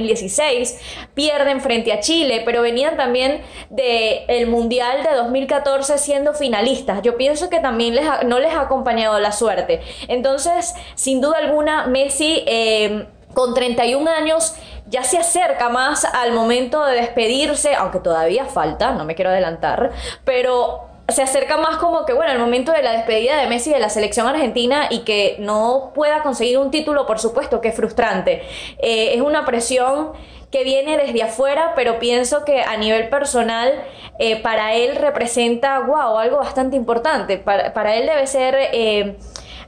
2015-2016, 0.00 0.78
pierden 1.14 1.60
frente 1.60 1.92
a 1.92 2.00
Chile, 2.00 2.42
pero 2.44 2.62
venían 2.62 2.96
también 2.96 3.42
del 3.70 4.20
el 4.28 4.46
Mundial 4.46 5.02
de 5.02 5.14
2014 5.16 5.98
siendo 5.98 6.34
finalistas. 6.34 7.02
Yo 7.02 7.16
pienso 7.16 7.50
que 7.50 7.60
también 7.60 7.94
no 8.26 8.38
les 8.38 8.52
ha 8.52 8.62
acompañado 8.62 9.18
la 9.18 9.32
suerte. 9.32 9.80
Entonces, 10.08 10.74
sin 10.94 11.20
duda 11.20 11.38
alguna, 11.38 11.86
Messi... 11.86 12.42
Eh, 12.46 13.06
con 13.34 13.54
31 13.54 14.10
años 14.10 14.56
ya 14.86 15.04
se 15.04 15.18
acerca 15.18 15.68
más 15.68 16.04
al 16.04 16.32
momento 16.32 16.84
de 16.84 16.96
despedirse, 16.96 17.74
aunque 17.76 18.00
todavía 18.00 18.46
falta, 18.46 18.90
no 18.90 19.04
me 19.04 19.14
quiero 19.14 19.30
adelantar, 19.30 19.92
pero 20.24 20.89
se 21.10 21.22
acerca 21.22 21.56
más 21.56 21.76
como 21.76 22.04
que, 22.04 22.12
bueno, 22.12 22.32
el 22.32 22.38
momento 22.38 22.72
de 22.72 22.82
la 22.82 22.92
despedida 22.92 23.36
de 23.40 23.46
Messi 23.46 23.70
de 23.70 23.78
la 23.78 23.90
selección 23.90 24.26
argentina 24.26 24.88
y 24.90 25.00
que 25.00 25.36
no 25.38 25.92
pueda 25.94 26.22
conseguir 26.22 26.58
un 26.58 26.70
título, 26.70 27.06
por 27.06 27.18
supuesto, 27.18 27.60
que 27.60 27.68
es 27.68 27.74
frustrante. 27.74 28.42
Eh, 28.78 29.14
es 29.14 29.20
una 29.20 29.44
presión 29.44 30.12
que 30.50 30.64
viene 30.64 30.96
desde 30.96 31.22
afuera, 31.22 31.72
pero 31.76 31.98
pienso 31.98 32.44
que 32.44 32.62
a 32.62 32.76
nivel 32.76 33.08
personal 33.08 33.72
eh, 34.18 34.36
para 34.36 34.74
él 34.74 34.96
representa, 34.96 35.78
wow, 35.80 36.18
algo 36.18 36.38
bastante 36.38 36.76
importante. 36.76 37.38
Para, 37.38 37.72
para 37.72 37.96
él 37.96 38.06
debe 38.06 38.26
ser... 38.26 38.56
Eh, 38.72 39.16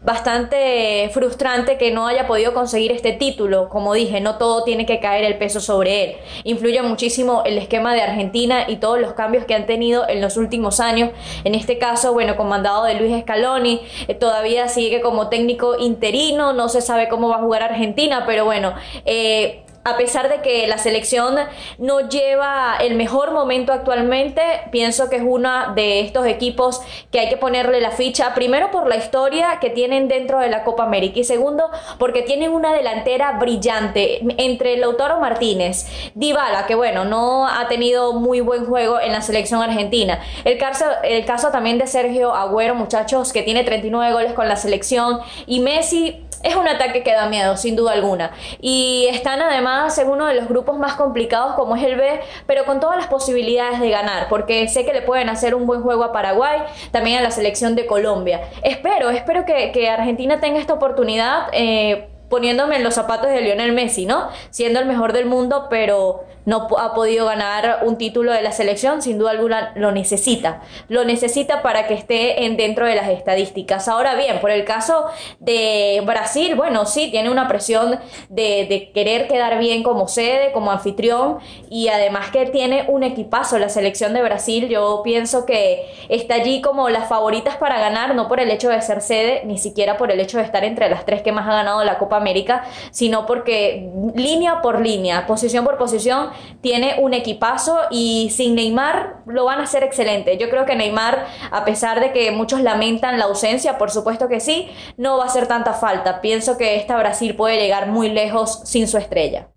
bastante 0.05 1.11
frustrante 1.13 1.79
que 1.79 1.93
no 1.93 2.07
haya 2.07 2.27
podido 2.27 2.53
conseguir 2.53 2.93
este 2.93 3.13
título. 3.13 3.69
Como 3.69 3.95
dije, 3.95 4.21
no 4.21 4.37
todo 4.37 4.65
tiene 4.65 4.85
que 4.87 5.01
caer 5.01 5.25
el 5.25 5.39
peso 5.39 5.61
sobre 5.61 6.05
él. 6.05 6.17
Influye 6.45 6.83
muchísimo 6.83 7.43
el 7.45 7.59
esquema 7.59 7.95
de 7.95 8.03
Argentina 8.03 8.65
y 8.69 8.77
todos 8.77 9.01
los 9.01 9.13
cambios 9.13 9.45
que 9.45 9.55
han 9.55 9.67
tenido 9.67 10.09
en 10.09 10.21
los 10.21 10.37
últimos 10.37 10.81
años. 10.81 11.11
En 11.45 11.55
este 11.55 11.79
caso, 11.79 12.13
bueno, 12.13 12.37
comandado 12.37 12.85
de 12.85 12.95
Luis 12.95 13.21
Scaloni, 13.21 13.81
eh, 14.09 14.15
todavía 14.15 14.69
sigue 14.69 15.01
como 15.01 15.29
técnico 15.29 15.79
interino, 15.79 16.53
no 16.53 16.69
se 16.69 16.81
sabe 16.81 17.09
cómo 17.09 17.29
va 17.29 17.37
a 17.37 17.43
jugar 17.43 17.63
Argentina, 17.63 18.25
pero 18.27 18.45
bueno, 18.45 18.75
eh, 19.05 19.63
a 19.85 19.97
pesar 19.97 20.29
de 20.29 20.43
que 20.43 20.67
la 20.67 20.79
selección 20.79 21.37
no 21.79 22.09
lleva 22.09 22.77
el 22.81 22.95
mejor 22.95 23.33
momento 23.33 23.73
actualmente, 23.73 24.43
pienso 24.71 25.11
que 25.11 25.17
es 25.17 25.23
uno 25.25 25.75
de 25.75 26.01
estos 26.01 26.27
equipos 26.27 26.81
que 27.11 27.19
hay 27.19 27.29
que 27.29 27.37
ponerle 27.37 27.81
la 27.81 27.91
ficha, 27.91 28.35
primero 28.35 28.71
por 28.71 28.89
la 28.89 28.97
historia 28.97 29.59
que 29.61 29.71
tienen 29.71 30.09
dentro 30.09 30.39
de 30.39 30.49
la 30.49 30.63
Copa 30.63 30.85
América 30.85 31.21
y 31.21 31.25
segundo 31.25 31.71
porque 31.99 32.23
tienen 32.23 32.53
una 32.53 32.73
delantera 32.73 33.33
brillante 33.33 34.21
entre 34.39 34.77
Lautaro 34.77 35.19
Martínez, 35.19 35.87
Dybala, 36.15 36.67
que 36.67 36.75
bueno, 36.75 37.05
no 37.05 37.49
ha 37.49 37.67
tenido 37.69 38.13
muy 38.13 38.41
buen 38.41 38.67
juego 38.67 39.01
en 39.01 39.13
la 39.13 39.21
selección 39.21 39.63
argentina. 39.63 40.21
El 40.45 40.59
caso, 40.59 40.85
el 41.03 41.25
caso 41.25 41.51
también 41.51 41.79
de 41.79 41.87
Sergio 41.87 42.35
Agüero, 42.35 42.75
muchachos, 42.75 43.33
que 43.33 43.43
tiene 43.43 43.65
39 43.65 44.13
goles 44.13 44.33
con 44.33 44.49
la 44.49 44.57
selección 44.57 45.21
y 45.47 45.61
Messi 45.61 46.23
es 46.43 46.57
un 46.57 46.69
ataque 46.69 47.03
que 47.03 47.13
da 47.13 47.27
miedo, 47.27 47.57
sin 47.57 47.77
duda 47.77 47.93
alguna. 47.93 48.33
Y 48.61 49.07
están 49.11 49.41
además 49.41 49.97
en 49.99 50.09
uno 50.09 50.27
de 50.27 50.35
los 50.35 50.49
grupos 50.49 50.79
más 50.79 50.95
complicados 50.95 51.55
como 51.55 51.77
es 51.77 51.83
el 51.83 51.97
B, 51.97 52.21
pero 52.47 52.65
con 52.65 52.81
todas 52.81 52.97
las 52.97 53.07
posibilidades 53.07 53.81
de 53.81 53.91
ganar, 53.91 54.29
porque 54.29 54.69
sé 54.69 54.85
que 54.85 54.93
le 54.93 55.03
pueden 55.03 55.29
hacer 55.29 55.55
un 55.55 55.67
buen 55.67 55.83
juego 55.83 56.05
a 56.05 56.13
Paraguay, 56.13 56.61
también 56.91 57.19
a 57.19 57.23
la 57.23 57.31
selección 57.31 57.75
de 57.75 57.87
Colombia. 57.87 58.41
Espero, 58.63 59.11
espero 59.11 59.45
que, 59.45 59.89
Argentina 59.89 60.41
tenga 60.41 60.59
esta 60.59 60.75
oportunidad. 60.75 61.49
Eh, 61.53 62.09
poniéndome 62.29 62.77
en 62.77 62.83
los 62.83 62.95
zapatos 62.95 63.29
de 63.29 63.43
Lionel 63.43 63.73
Messi, 63.73 64.07
¿no? 64.07 64.31
Siendo 64.49 64.81
el 64.81 64.87
mejor 64.87 65.13
del 65.13 65.27
mundo, 65.27 65.67
pero 65.69 66.25
no 66.45 66.69
ha 66.79 66.95
podido 66.95 67.27
ganar 67.27 67.81
un 67.85 67.99
título 67.99 68.33
de 68.33 68.43
la 68.43 68.53
selección, 68.53 69.03
sin 69.03 69.19
duda 69.19 69.31
alguna 69.31 69.73
lo 69.77 69.93
necesita. 69.93 70.63
Lo 70.89 71.05
necesita 71.05 71.63
para 71.63 71.87
que 71.87 71.95
esté 71.95 72.45
en 72.45 72.57
dentro 72.57 72.87
de 72.87 72.95
las 72.95 73.09
estadísticas. 73.09 73.89
Ahora 73.89 74.15
bien, 74.15 74.41
por 74.41 74.51
el 74.51 74.65
caso 74.65 75.07
de 75.39 76.03
Brasil, 76.05 76.55
bueno, 76.55 76.87
sí, 76.87 77.11
tiene 77.11 77.31
una 77.31 77.49
presión 77.49 77.99
de, 78.29 78.67
de 78.67 78.91
querer 78.93 79.29
quedar 79.29 79.59
bien 79.59 79.83
como 79.83 80.09
sede, 80.09 80.53
como 80.53 80.71
anfitrión, 80.71 81.39
y 81.71 81.89
además 81.89 82.31
que 82.31 82.47
tiene 82.47 82.87
un 82.89 83.03
equipazo 83.03 83.59
la 83.59 83.69
selección 83.69 84.13
de 84.15 84.23
Brasil. 84.23 84.69
Yo 84.69 85.03
pienso 85.05 85.47
que 85.47 85.87
está 86.09 86.35
allí 86.35 86.61
como 86.61 86.89
las 86.89 87.09
favoritas 87.09 87.57
para 87.57 87.79
ganar, 87.79 88.15
no 88.15 88.29
por 88.29 88.41
el 88.41 88.51
hecho 88.51 88.69
de 88.69 88.81
ser 88.83 89.01
sede, 89.01 89.43
ni 89.45 89.59
siquiera 89.59 89.97
por 89.97 90.11
el 90.11 90.21
hecho 90.21 90.39
de 90.39 90.45
estar 90.45 90.65
entre 90.65 90.91
las 90.91 91.05
tres 91.05 91.23
que 91.23 91.33
más 91.33 91.49
ha 91.49 91.53
ganado 91.53 91.85
la 91.85 91.99
Copa 91.99 92.17
América, 92.17 92.65
sino 92.91 93.27
porque 93.27 93.91
línea 94.15 94.61
por 94.61 94.81
línea, 94.81 95.27
posición 95.27 95.65
por 95.65 95.79
posición, 95.79 96.31
tiene 96.61 96.97
un 97.01 97.15
equipazo 97.15 97.79
y 97.91 98.31
sin 98.31 98.55
Neymar 98.55 99.23
lo 99.27 99.45
van 99.45 99.61
a 99.61 99.65
hacer 99.65 99.83
excelente. 99.83 100.39
Yo 100.39 100.51
creo 100.51 100.67
que 100.67 100.77
Neymar, 100.77 101.27
a 101.51 101.65
pesar 101.65 102.01
de 102.01 102.13
que 102.13 102.31
muchos 102.31 102.61
lamentan 102.61 103.19
la 103.19 103.25
ausencia, 103.25 103.79
por 103.79 103.91
supuesto 103.91 104.29
que 104.29 104.41
sí, 104.41 104.69
no 104.97 105.19
va 105.19 105.25
a 105.25 105.27
hacer 105.27 105.47
tanta 105.47 105.75
falta. 105.75 106.21
Pienso 106.21 106.57
que 106.59 106.77
esta 106.77 106.97
Brasil 106.97 107.35
puede 107.35 107.59
llegar 107.59 107.89
muy 107.89 108.11
lejos 108.11 108.63
sin 108.65 108.89
su 108.89 108.99
estrella. 108.99 109.49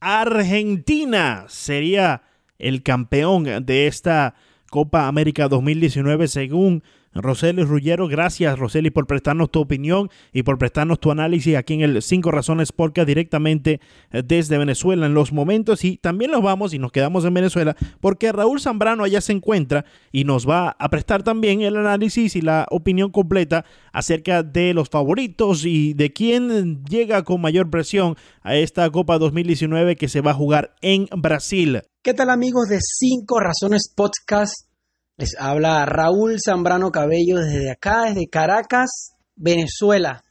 Argentina 0.00 1.44
sería 1.48 2.22
el 2.58 2.82
campeón 2.82 3.64
de 3.64 3.86
esta 3.86 4.34
Copa 4.70 5.06
América 5.06 5.48
2019 5.48 6.28
según 6.28 6.82
Roseli 7.14 7.64
Rullero. 7.64 8.08
Gracias, 8.08 8.58
Roseli, 8.58 8.90
por 8.90 9.06
prestarnos 9.06 9.50
tu 9.50 9.60
opinión 9.60 10.08
y 10.32 10.42
por 10.42 10.58
prestarnos 10.58 11.00
tu 11.00 11.10
análisis 11.10 11.56
aquí 11.56 11.74
en 11.74 11.82
el 11.82 12.02
Cinco 12.02 12.30
Razones 12.30 12.72
Podcast 12.72 13.06
directamente 13.06 13.80
eh, 14.10 14.22
desde 14.24 14.58
Venezuela 14.58 15.06
en 15.06 15.14
los 15.14 15.32
momentos. 15.32 15.84
Y 15.84 15.96
también 15.98 16.30
nos 16.30 16.42
vamos 16.42 16.74
y 16.74 16.78
nos 16.78 16.92
quedamos 16.92 17.24
en 17.24 17.34
Venezuela 17.34 17.76
porque 18.00 18.32
Raúl 18.32 18.60
Zambrano 18.60 19.04
allá 19.04 19.20
se 19.20 19.32
encuentra 19.32 19.84
y 20.10 20.24
nos 20.24 20.48
va 20.48 20.76
a 20.78 20.88
prestar 20.88 21.22
también 21.22 21.62
el 21.62 21.76
análisis 21.76 22.36
y 22.36 22.40
la 22.40 22.66
opinión 22.70 23.10
completa 23.10 23.64
acerca 23.92 24.42
de 24.42 24.74
los 24.74 24.88
favoritos 24.88 25.64
y 25.64 25.94
de 25.94 26.12
quién 26.12 26.84
llega 26.84 27.22
con 27.22 27.40
mayor 27.40 27.70
presión 27.70 28.16
a 28.42 28.56
esta 28.56 28.88
Copa 28.90 29.18
2019 29.18 29.96
que 29.96 30.08
se 30.08 30.20
va 30.20 30.32
a 30.32 30.34
jugar 30.34 30.74
en 30.80 31.08
Brasil. 31.16 31.82
¿Qué 32.02 32.14
tal 32.14 32.30
amigos 32.30 32.68
de 32.68 32.78
Cinco 32.80 33.38
Razones 33.38 33.92
Podcast? 33.94 34.71
Les 35.16 35.36
habla 35.38 35.84
Raúl 35.84 36.38
Zambrano 36.44 36.90
Cabello 36.90 37.38
desde 37.38 37.70
acá, 37.70 38.04
desde 38.06 38.28
Caracas, 38.28 39.14
Venezuela. 39.36 40.24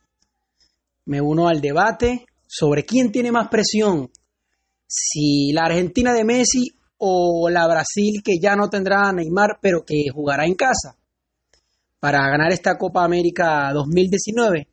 Me 1.06 1.22
uno 1.22 1.48
al 1.48 1.62
debate 1.62 2.26
sobre 2.48 2.84
quién 2.84 3.12
tiene 3.12 3.32
más 3.32 3.48
presión, 3.48 4.10
si 4.88 5.52
la 5.54 5.66
Argentina 5.66 6.14
de 6.14 6.26
Messi 6.26 6.68
o 6.98 7.50
la 7.50 7.68
Brasil 7.68 8.22
que 8.24 8.40
ya 8.42 8.56
no 8.56 8.70
tendrá 8.70 9.08
a 9.08 9.14
Neymar 9.14 9.60
pero 9.62 9.84
que 9.86 10.06
jugará 10.14 10.46
en 10.46 10.56
casa 10.56 10.98
para 12.00 12.28
ganar 12.30 12.52
esta 12.52 12.78
Copa 12.78 13.04
América 13.04 13.72
2019. 13.74 14.68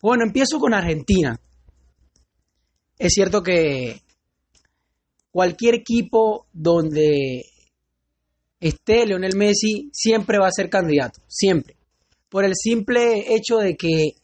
Bueno, 0.00 0.24
empiezo 0.24 0.58
con 0.58 0.72
Argentina. 0.72 1.38
Es 2.96 3.12
cierto 3.12 3.42
que 3.42 4.00
cualquier 5.30 5.74
equipo 5.74 6.46
donde 6.52 7.44
esté 8.68 9.04
Leonel 9.04 9.36
Messi, 9.36 9.90
siempre 9.92 10.38
va 10.38 10.46
a 10.46 10.54
ser 10.54 10.70
candidato, 10.70 11.20
siempre. 11.28 11.76
Por 12.30 12.44
el 12.44 12.54
simple 12.54 13.34
hecho 13.34 13.58
de 13.58 13.76
que 13.76 14.14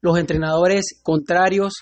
los 0.00 0.18
entrenadores 0.18 0.98
contrarios, 1.02 1.74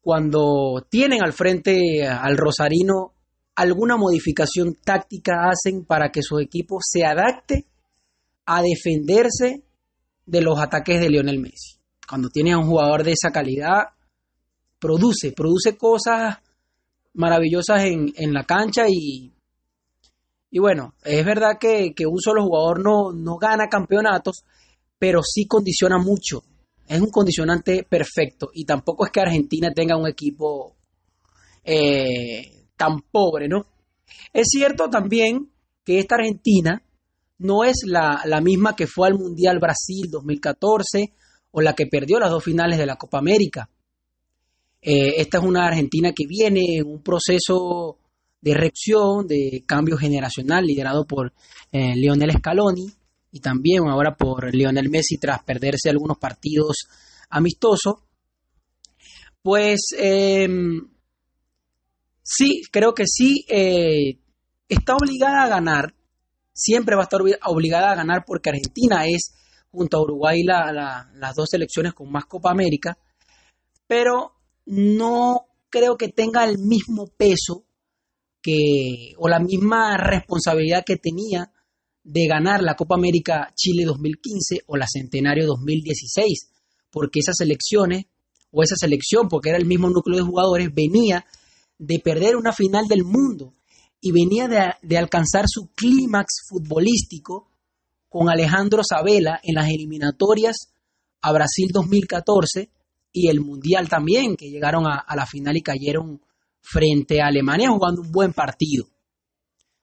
cuando 0.00 0.86
tienen 0.88 1.24
al 1.24 1.32
frente 1.32 2.06
al 2.06 2.36
Rosarino, 2.36 3.12
alguna 3.56 3.96
modificación 3.96 4.76
táctica 4.82 5.50
hacen 5.50 5.84
para 5.84 6.10
que 6.10 6.22
su 6.22 6.38
equipo 6.38 6.78
se 6.80 7.04
adapte 7.04 7.66
a 8.46 8.62
defenderse 8.62 9.62
de 10.24 10.40
los 10.40 10.58
ataques 10.60 11.00
de 11.00 11.10
Lionel 11.10 11.40
Messi. 11.40 11.78
Cuando 12.08 12.28
tiene 12.28 12.52
a 12.52 12.58
un 12.58 12.66
jugador 12.66 13.02
de 13.02 13.12
esa 13.12 13.32
calidad, 13.32 13.88
produce, 14.78 15.32
produce 15.32 15.76
cosas 15.76 16.38
maravillosas 17.14 17.84
en, 17.84 18.12
en 18.16 18.32
la 18.32 18.44
cancha 18.44 18.84
y 18.88 19.32
y 20.54 20.58
bueno, 20.58 20.94
es 21.02 21.24
verdad 21.24 21.56
que, 21.58 21.94
un 22.06 22.20
solo 22.20 22.44
jugador 22.44 22.84
no, 22.84 23.10
no 23.10 23.38
gana 23.38 23.70
campeonatos, 23.70 24.44
pero 24.98 25.22
sí 25.22 25.46
condiciona 25.46 25.96
mucho. 25.96 26.42
Es 26.86 27.00
un 27.00 27.10
condicionante 27.10 27.86
perfecto. 27.88 28.50
Y 28.52 28.66
tampoco 28.66 29.06
es 29.06 29.10
que 29.10 29.20
Argentina 29.20 29.72
tenga 29.74 29.96
un 29.96 30.06
equipo 30.06 30.76
eh, 31.64 32.66
tan 32.76 33.00
pobre, 33.10 33.48
¿no? 33.48 33.64
Es 34.30 34.48
cierto 34.50 34.90
también 34.90 35.50
que 35.84 35.98
esta 35.98 36.16
Argentina 36.16 36.82
no 37.38 37.64
es 37.64 37.84
la, 37.86 38.20
la, 38.26 38.42
misma 38.42 38.76
que 38.76 38.86
fue 38.86 39.08
al 39.08 39.14
Mundial 39.14 39.58
Brasil 39.58 40.10
2014 40.10 41.14
o 41.52 41.62
la 41.62 41.74
que 41.74 41.86
perdió 41.86 42.18
las 42.18 42.30
dos 42.30 42.44
finales 42.44 42.76
de 42.78 42.84
la 42.84 42.96
Copa 42.96 43.16
América. 43.16 43.70
Eh, 44.82 45.14
esta 45.16 45.38
es 45.38 45.44
una 45.44 45.66
Argentina 45.66 46.12
que 46.12 46.26
viene 46.26 46.76
en 46.76 46.86
un 46.86 47.02
proceso 47.02 48.01
de 48.42 48.54
reacción, 48.54 49.26
de 49.26 49.64
cambio 49.66 49.96
generacional 49.96 50.66
liderado 50.66 51.06
por 51.06 51.32
eh, 51.70 51.94
Lionel 51.94 52.32
Scaloni 52.32 52.92
y 53.30 53.40
también 53.40 53.88
ahora 53.88 54.16
por 54.16 54.52
Lionel 54.54 54.90
Messi 54.90 55.16
tras 55.16 55.42
perderse 55.44 55.88
algunos 55.88 56.18
partidos 56.18 56.88
amistosos. 57.30 57.94
Pues 59.42 59.80
em, 59.96 60.88
sí, 62.22 62.62
creo 62.70 62.94
que 62.94 63.04
sí, 63.06 63.46
eh, 63.48 64.18
está 64.68 64.96
obligada 64.96 65.44
a 65.44 65.48
ganar, 65.48 65.94
siempre 66.52 66.96
va 66.96 67.02
a 67.02 67.04
estar 67.04 67.20
obligada 67.46 67.92
a 67.92 67.96
ganar 67.96 68.24
porque 68.26 68.50
Argentina 68.50 69.06
es 69.06 69.34
junto 69.70 69.96
a 69.96 70.02
Uruguay 70.02 70.42
las 70.44 71.34
dos 71.34 71.48
selecciones 71.48 71.94
con 71.94 72.10
más 72.10 72.26
Copa 72.26 72.50
América, 72.50 72.98
pero 73.86 74.34
no 74.66 75.46
creo 75.70 75.96
que 75.96 76.08
tenga 76.08 76.44
el 76.44 76.58
mismo 76.58 77.06
peso 77.16 77.64
que, 78.42 79.14
o 79.18 79.28
la 79.28 79.38
misma 79.38 79.96
responsabilidad 79.96 80.84
que 80.84 80.96
tenía 80.96 81.50
de 82.04 82.26
ganar 82.26 82.62
la 82.62 82.74
Copa 82.74 82.96
América 82.96 83.52
Chile 83.54 83.84
2015 83.84 84.62
o 84.66 84.76
la 84.76 84.86
Centenario 84.92 85.46
2016, 85.46 86.50
porque 86.90 87.20
esas 87.20 87.36
selecciones, 87.38 88.06
o 88.50 88.62
esa 88.62 88.76
selección, 88.76 89.28
porque 89.28 89.50
era 89.50 89.58
el 89.58 89.66
mismo 89.66 89.88
núcleo 89.88 90.18
de 90.18 90.24
jugadores, 90.24 90.74
venía 90.74 91.24
de 91.78 91.98
perder 92.00 92.36
una 92.36 92.52
final 92.52 92.86
del 92.86 93.04
mundo 93.04 93.54
y 94.00 94.10
venía 94.10 94.48
de, 94.82 94.98
alcanzar 94.98 95.44
su 95.46 95.70
clímax 95.74 96.42
futbolístico 96.48 97.48
con 98.08 98.28
Alejandro 98.28 98.82
Sabela 98.84 99.40
en 99.42 99.54
las 99.54 99.68
eliminatorias 99.68 100.56
a 101.22 101.32
Brasil 101.32 101.68
2014 101.72 102.68
y 103.12 103.28
el 103.28 103.40
Mundial 103.40 103.88
también, 103.88 104.36
que 104.36 104.50
llegaron 104.50 104.86
a, 104.86 105.04
la 105.14 105.24
final 105.24 105.56
y 105.56 105.62
cayeron 105.62 106.20
frente 106.62 107.20
a 107.20 107.26
Alemania 107.26 107.68
jugando 107.68 108.00
un 108.00 108.10
buen 108.10 108.32
partido. 108.32 108.86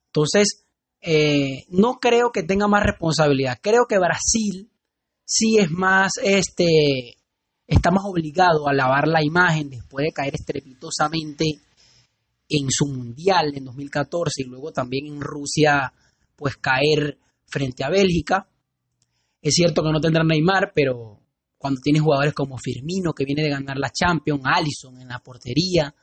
Entonces, 0.07 0.65
eh, 1.01 1.65
no 1.69 1.99
creo 1.99 2.31
que 2.31 2.43
tenga 2.43 2.67
más 2.67 2.83
responsabilidad. 2.83 3.59
Creo 3.61 3.85
que 3.87 3.99
Brasil 3.99 4.71
sí 5.23 5.57
es 5.59 5.69
más, 5.69 6.13
este, 6.23 7.17
está 7.67 7.91
más 7.91 8.03
obligado 8.05 8.67
a 8.67 8.73
lavar 8.73 9.07
la 9.07 9.23
imagen 9.23 9.69
después 9.69 10.05
de 10.05 10.11
caer 10.11 10.35
estrepitosamente 10.35 11.45
en 12.49 12.67
su 12.69 12.87
mundial 12.87 13.51
en 13.55 13.65
2014 13.65 14.41
y 14.41 14.49
luego 14.49 14.71
también 14.71 15.05
en 15.05 15.21
Rusia, 15.21 15.93
pues 16.35 16.57
caer 16.57 17.19
frente 17.45 17.83
a 17.83 17.89
Bélgica. 17.89 18.49
Es 19.41 19.53
cierto 19.53 19.83
que 19.83 19.91
no 19.91 20.01
tendrá 20.01 20.23
Neymar, 20.23 20.71
pero 20.73 21.19
cuando 21.57 21.79
tienes 21.81 22.01
jugadores 22.01 22.33
como 22.33 22.57
Firmino, 22.57 23.13
que 23.13 23.25
viene 23.25 23.43
de 23.43 23.49
ganar 23.49 23.77
la 23.77 23.91
Champions, 23.91 24.41
Allison 24.45 24.99
en 24.99 25.09
la 25.09 25.19
portería, 25.19 25.93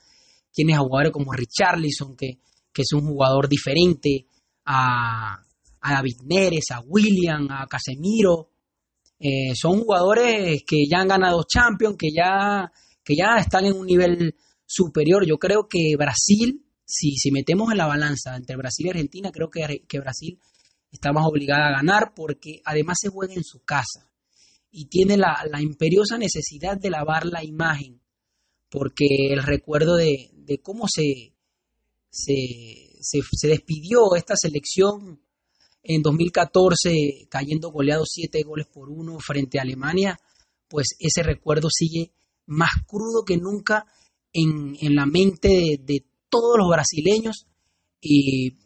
tienes 0.57 0.77
a 0.77 0.81
jugadores 0.81 1.13
como 1.13 1.35
Richarlison, 1.35 2.17
que, 2.17 2.39
que 2.73 2.83
es 2.83 2.93
un 2.95 3.07
jugador 3.07 3.47
diferente, 3.47 4.27
a, 4.65 5.39
a 5.83 5.93
David 5.93 6.23
Neres, 6.25 6.71
a 6.73 6.81
William, 6.81 7.47
a 7.51 7.67
Casemiro. 7.67 8.53
Eh, 9.19 9.55
son 9.55 9.81
jugadores 9.81 10.63
que 10.67 10.87
ya 10.91 11.01
han 11.01 11.09
ganado 11.09 11.45
Champions, 11.47 11.97
que 11.99 12.09
ya, 12.11 12.73
que 13.05 13.15
ya 13.15 13.37
están 13.37 13.67
en 13.67 13.75
un 13.75 13.87
nivel 13.87 14.35
superior. 14.65 15.27
Yo 15.27 15.37
creo 15.37 15.69
que 15.69 15.95
Brasil, 15.99 16.65
si, 16.87 17.17
si 17.17 17.31
metemos 17.31 17.71
en 17.71 17.77
la 17.77 17.87
balanza 17.87 18.35
entre 18.35 18.57
Brasil 18.57 18.87
y 18.87 18.91
Argentina, 18.91 19.31
creo 19.31 19.51
que, 19.51 19.85
que 19.87 20.01
Brasil 20.01 20.41
está 20.91 21.13
más 21.13 21.27
obligada 21.27 21.69
a 21.69 21.77
ganar 21.77 22.15
porque 22.17 22.63
además 22.65 22.97
se 22.99 23.11
juega 23.11 23.35
en 23.35 23.45
su 23.45 23.63
casa 23.63 24.11
y 24.71 24.87
tiene 24.87 25.19
la, 25.19 25.39
imperiosa 25.61 26.17
necesidad 26.17 26.79
de 26.79 26.91
lavar 26.91 27.27
la 27.27 27.45
imagen, 27.45 28.01
porque 28.77 29.07
el 29.31 29.43
recuerdo 29.43 29.97
de, 29.97 30.61
cómo 30.63 30.85
se, 30.87 31.33
se, 32.11 33.49
despidió 33.49 34.15
esta 34.15 34.35
selección 34.37 35.19
en 35.83 36.03
2014 36.03 37.27
cayendo 37.31 37.71
goleado 37.71 38.05
siete 38.05 38.43
goles 38.43 38.67
por 38.67 38.91
uno 38.91 39.17
frente 39.19 39.59
a 39.59 39.63
Alemania, 39.63 40.21
pues 40.69 40.89
ese 40.99 41.23
recuerdo 41.23 41.69
sigue 41.71 42.13
más 42.45 42.69
crudo 42.87 43.25
que 43.25 43.39
nunca 43.39 43.87
en, 44.31 44.77
la 44.95 45.07
mente 45.07 45.81
de, 45.83 46.05
todos 46.29 46.59
los 46.59 46.69
brasileños. 46.69 47.47
Y, 47.99 48.59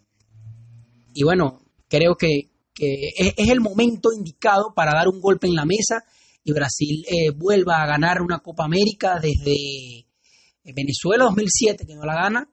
y 1.15 1.23
bueno, 1.23 1.63
creo 1.87 2.17
que, 2.17 2.51
es, 2.81 3.49
el 3.49 3.61
momento 3.61 4.09
indicado 4.13 4.73
para 4.75 4.93
dar 4.93 5.07
un 5.07 5.21
golpe 5.21 5.47
en 5.47 5.55
la 5.55 5.65
mesa 5.65 6.03
Brasil 6.55 7.05
eh, 7.07 7.31
vuelva 7.31 7.83
a 7.83 7.87
ganar 7.87 8.23
una 8.23 8.41
Copa 8.41 8.65
América 8.65 9.19
desde 9.21 9.53
eh, 9.53 10.73
Venezuela 10.75 11.25
2007, 11.25 11.87
que 11.87 11.95
no 11.95 12.05
la 12.05 12.15
gana. 12.15 12.51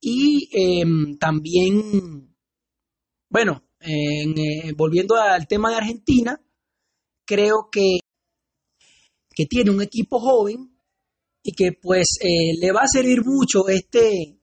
Y 0.00 0.48
em, 0.52 1.16
también, 1.18 2.34
bueno, 3.28 3.64
eh, 3.80 4.72
volviendo 4.76 5.16
al 5.16 5.46
tema 5.46 5.70
de 5.70 5.76
Argentina, 5.76 6.40
creo 7.24 7.68
que, 7.70 7.98
que 9.34 9.46
tiene 9.46 9.70
un 9.70 9.82
equipo 9.82 10.18
joven 10.18 10.76
y 11.42 11.52
que 11.52 11.72
pues 11.72 12.18
le 12.60 12.72
va 12.72 12.82
a 12.82 12.88
servir 12.88 13.24
mucho 13.24 13.68
este, 13.68 14.38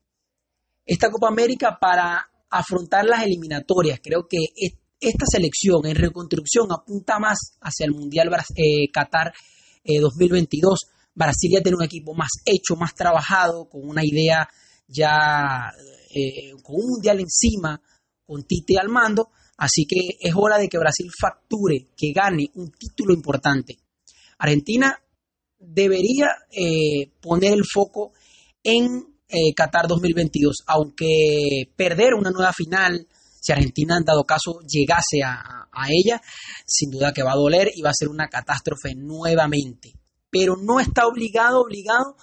esta 0.86 1.10
Copa 1.10 1.28
América 1.28 1.78
para 1.80 2.30
afrontar 2.50 3.06
las 3.06 3.24
eliminatorias. 3.24 4.00
Creo 4.02 4.28
que 4.28 4.38
esta 5.00 5.26
selección 5.26 5.86
en 5.86 5.96
reconstrucción 5.96 6.72
apunta 6.72 7.20
más 7.20 7.58
hacia 7.62 7.86
el 7.86 7.92
Mundial 7.92 8.30
eh, 8.56 8.90
Qatar 8.92 9.34
2022. 9.84 10.80
Eh, 10.82 10.88
Brasil 11.14 11.52
ya 11.54 11.62
tiene 11.62 11.78
un 11.78 11.84
equipo 11.84 12.14
más 12.14 12.30
hecho, 12.46 12.76
más 12.76 12.94
trabajado, 12.94 13.68
con 13.70 13.88
una 13.88 14.06
idea 14.06 14.48
ya, 14.88 15.72
eh, 16.14 16.52
con 16.64 16.76
un 16.76 16.90
Mundial 16.92 17.20
encima, 17.20 17.82
con 18.26 18.44
Tite 18.44 18.78
al 18.80 18.90
mando. 18.90 19.30
Así 19.58 19.86
que 19.86 20.18
es 20.20 20.34
hora 20.36 20.58
de 20.58 20.70
que 20.70 20.78
Brasil 20.78 21.10
facture, 21.20 21.88
que 21.98 22.14
gane 22.14 22.50
un 22.56 22.72
título 22.72 23.14
importante. 23.14 23.78
Argentina 24.38 24.98
debería 25.58 26.30
poner 27.22 27.52
el 27.52 27.66
foco 27.66 28.14
en 28.64 29.10
eh, 29.32 29.54
Qatar 29.56 29.88
2022, 29.88 30.64
aunque 30.66 31.70
perder 31.76 32.16
una 32.16 32.32
nueva 32.32 32.52
final, 32.52 33.08
si 33.40 33.52
Argentina 33.52 33.98
en 33.98 34.04
dado 34.04 34.24
caso 34.24 34.60
llegase 34.68 35.24
a, 35.24 35.68
ella, 35.88 36.22
sin 36.66 36.92
duda 36.92 37.14
que 37.14 37.24
va 37.24 37.32
a 37.32 37.36
doler 37.36 37.72
y 37.74 37.82
va 37.82 37.92
a 37.92 37.94
ser 37.94 38.10
una 38.10 38.28
catástrofe 38.28 38.96
nuevamente. 38.96 39.94
Pero 40.30 40.56
no 40.58 40.80
está 40.80 41.08
obligado, 41.08 41.62
obligado 41.62 42.18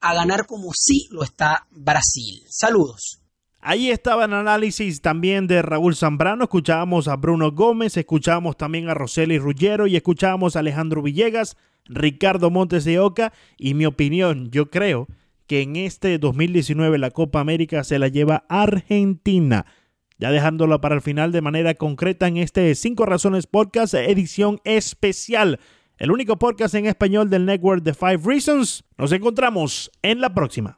a 0.00 0.14
ganar 0.14 0.46
como 0.46 0.70
sí 0.72 1.08
lo 1.10 1.24
está 1.24 1.66
Brasil. 1.70 2.42
Saludos. 2.48 3.20
Ahí 3.62 3.90
estaba 3.90 4.24
el 4.24 4.32
análisis 4.32 5.02
también 5.02 5.46
de 5.46 5.60
Raúl 5.60 5.94
Zambrano, 5.94 6.44
escuchábamos 6.44 7.08
a 7.08 7.16
Bruno 7.16 7.52
Gómez, 7.52 7.96
escuchábamos 7.96 8.56
también 8.56 8.88
a 8.88 8.94
Roseli 8.94 9.38
Ruggero 9.38 9.86
y 9.86 9.96
escuchábamos 9.96 10.56
a 10.56 10.60
Alejandro 10.60 11.02
Villegas, 11.02 11.58
Ricardo 11.84 12.50
Montes 12.50 12.84
de 12.84 13.00
Oca 13.00 13.34
y 13.58 13.74
mi 13.74 13.84
opinión, 13.84 14.50
yo 14.50 14.70
creo 14.70 15.08
que 15.46 15.62
en 15.62 15.74
este 15.76 16.16
2019 16.18 16.96
la 16.96 17.10
Copa 17.10 17.40
América 17.40 17.82
se 17.82 17.98
la 17.98 18.08
lleva 18.08 18.44
Argentina. 18.48 19.66
Ya 20.20 20.30
dejándola 20.30 20.82
para 20.82 20.94
el 20.94 21.00
final 21.00 21.32
de 21.32 21.40
manera 21.40 21.72
concreta 21.72 22.28
en 22.28 22.36
este 22.36 22.74
5 22.74 23.06
Razones 23.06 23.46
Podcast, 23.46 23.94
edición 23.94 24.60
especial. 24.64 25.58
El 25.96 26.10
único 26.10 26.38
podcast 26.38 26.74
en 26.74 26.84
español 26.84 27.30
del 27.30 27.46
network 27.46 27.82
de 27.82 27.94
Five 27.94 28.20
Reasons. 28.22 28.84
Nos 28.98 29.12
encontramos 29.12 29.90
en 30.02 30.20
la 30.20 30.34
próxima. 30.34 30.76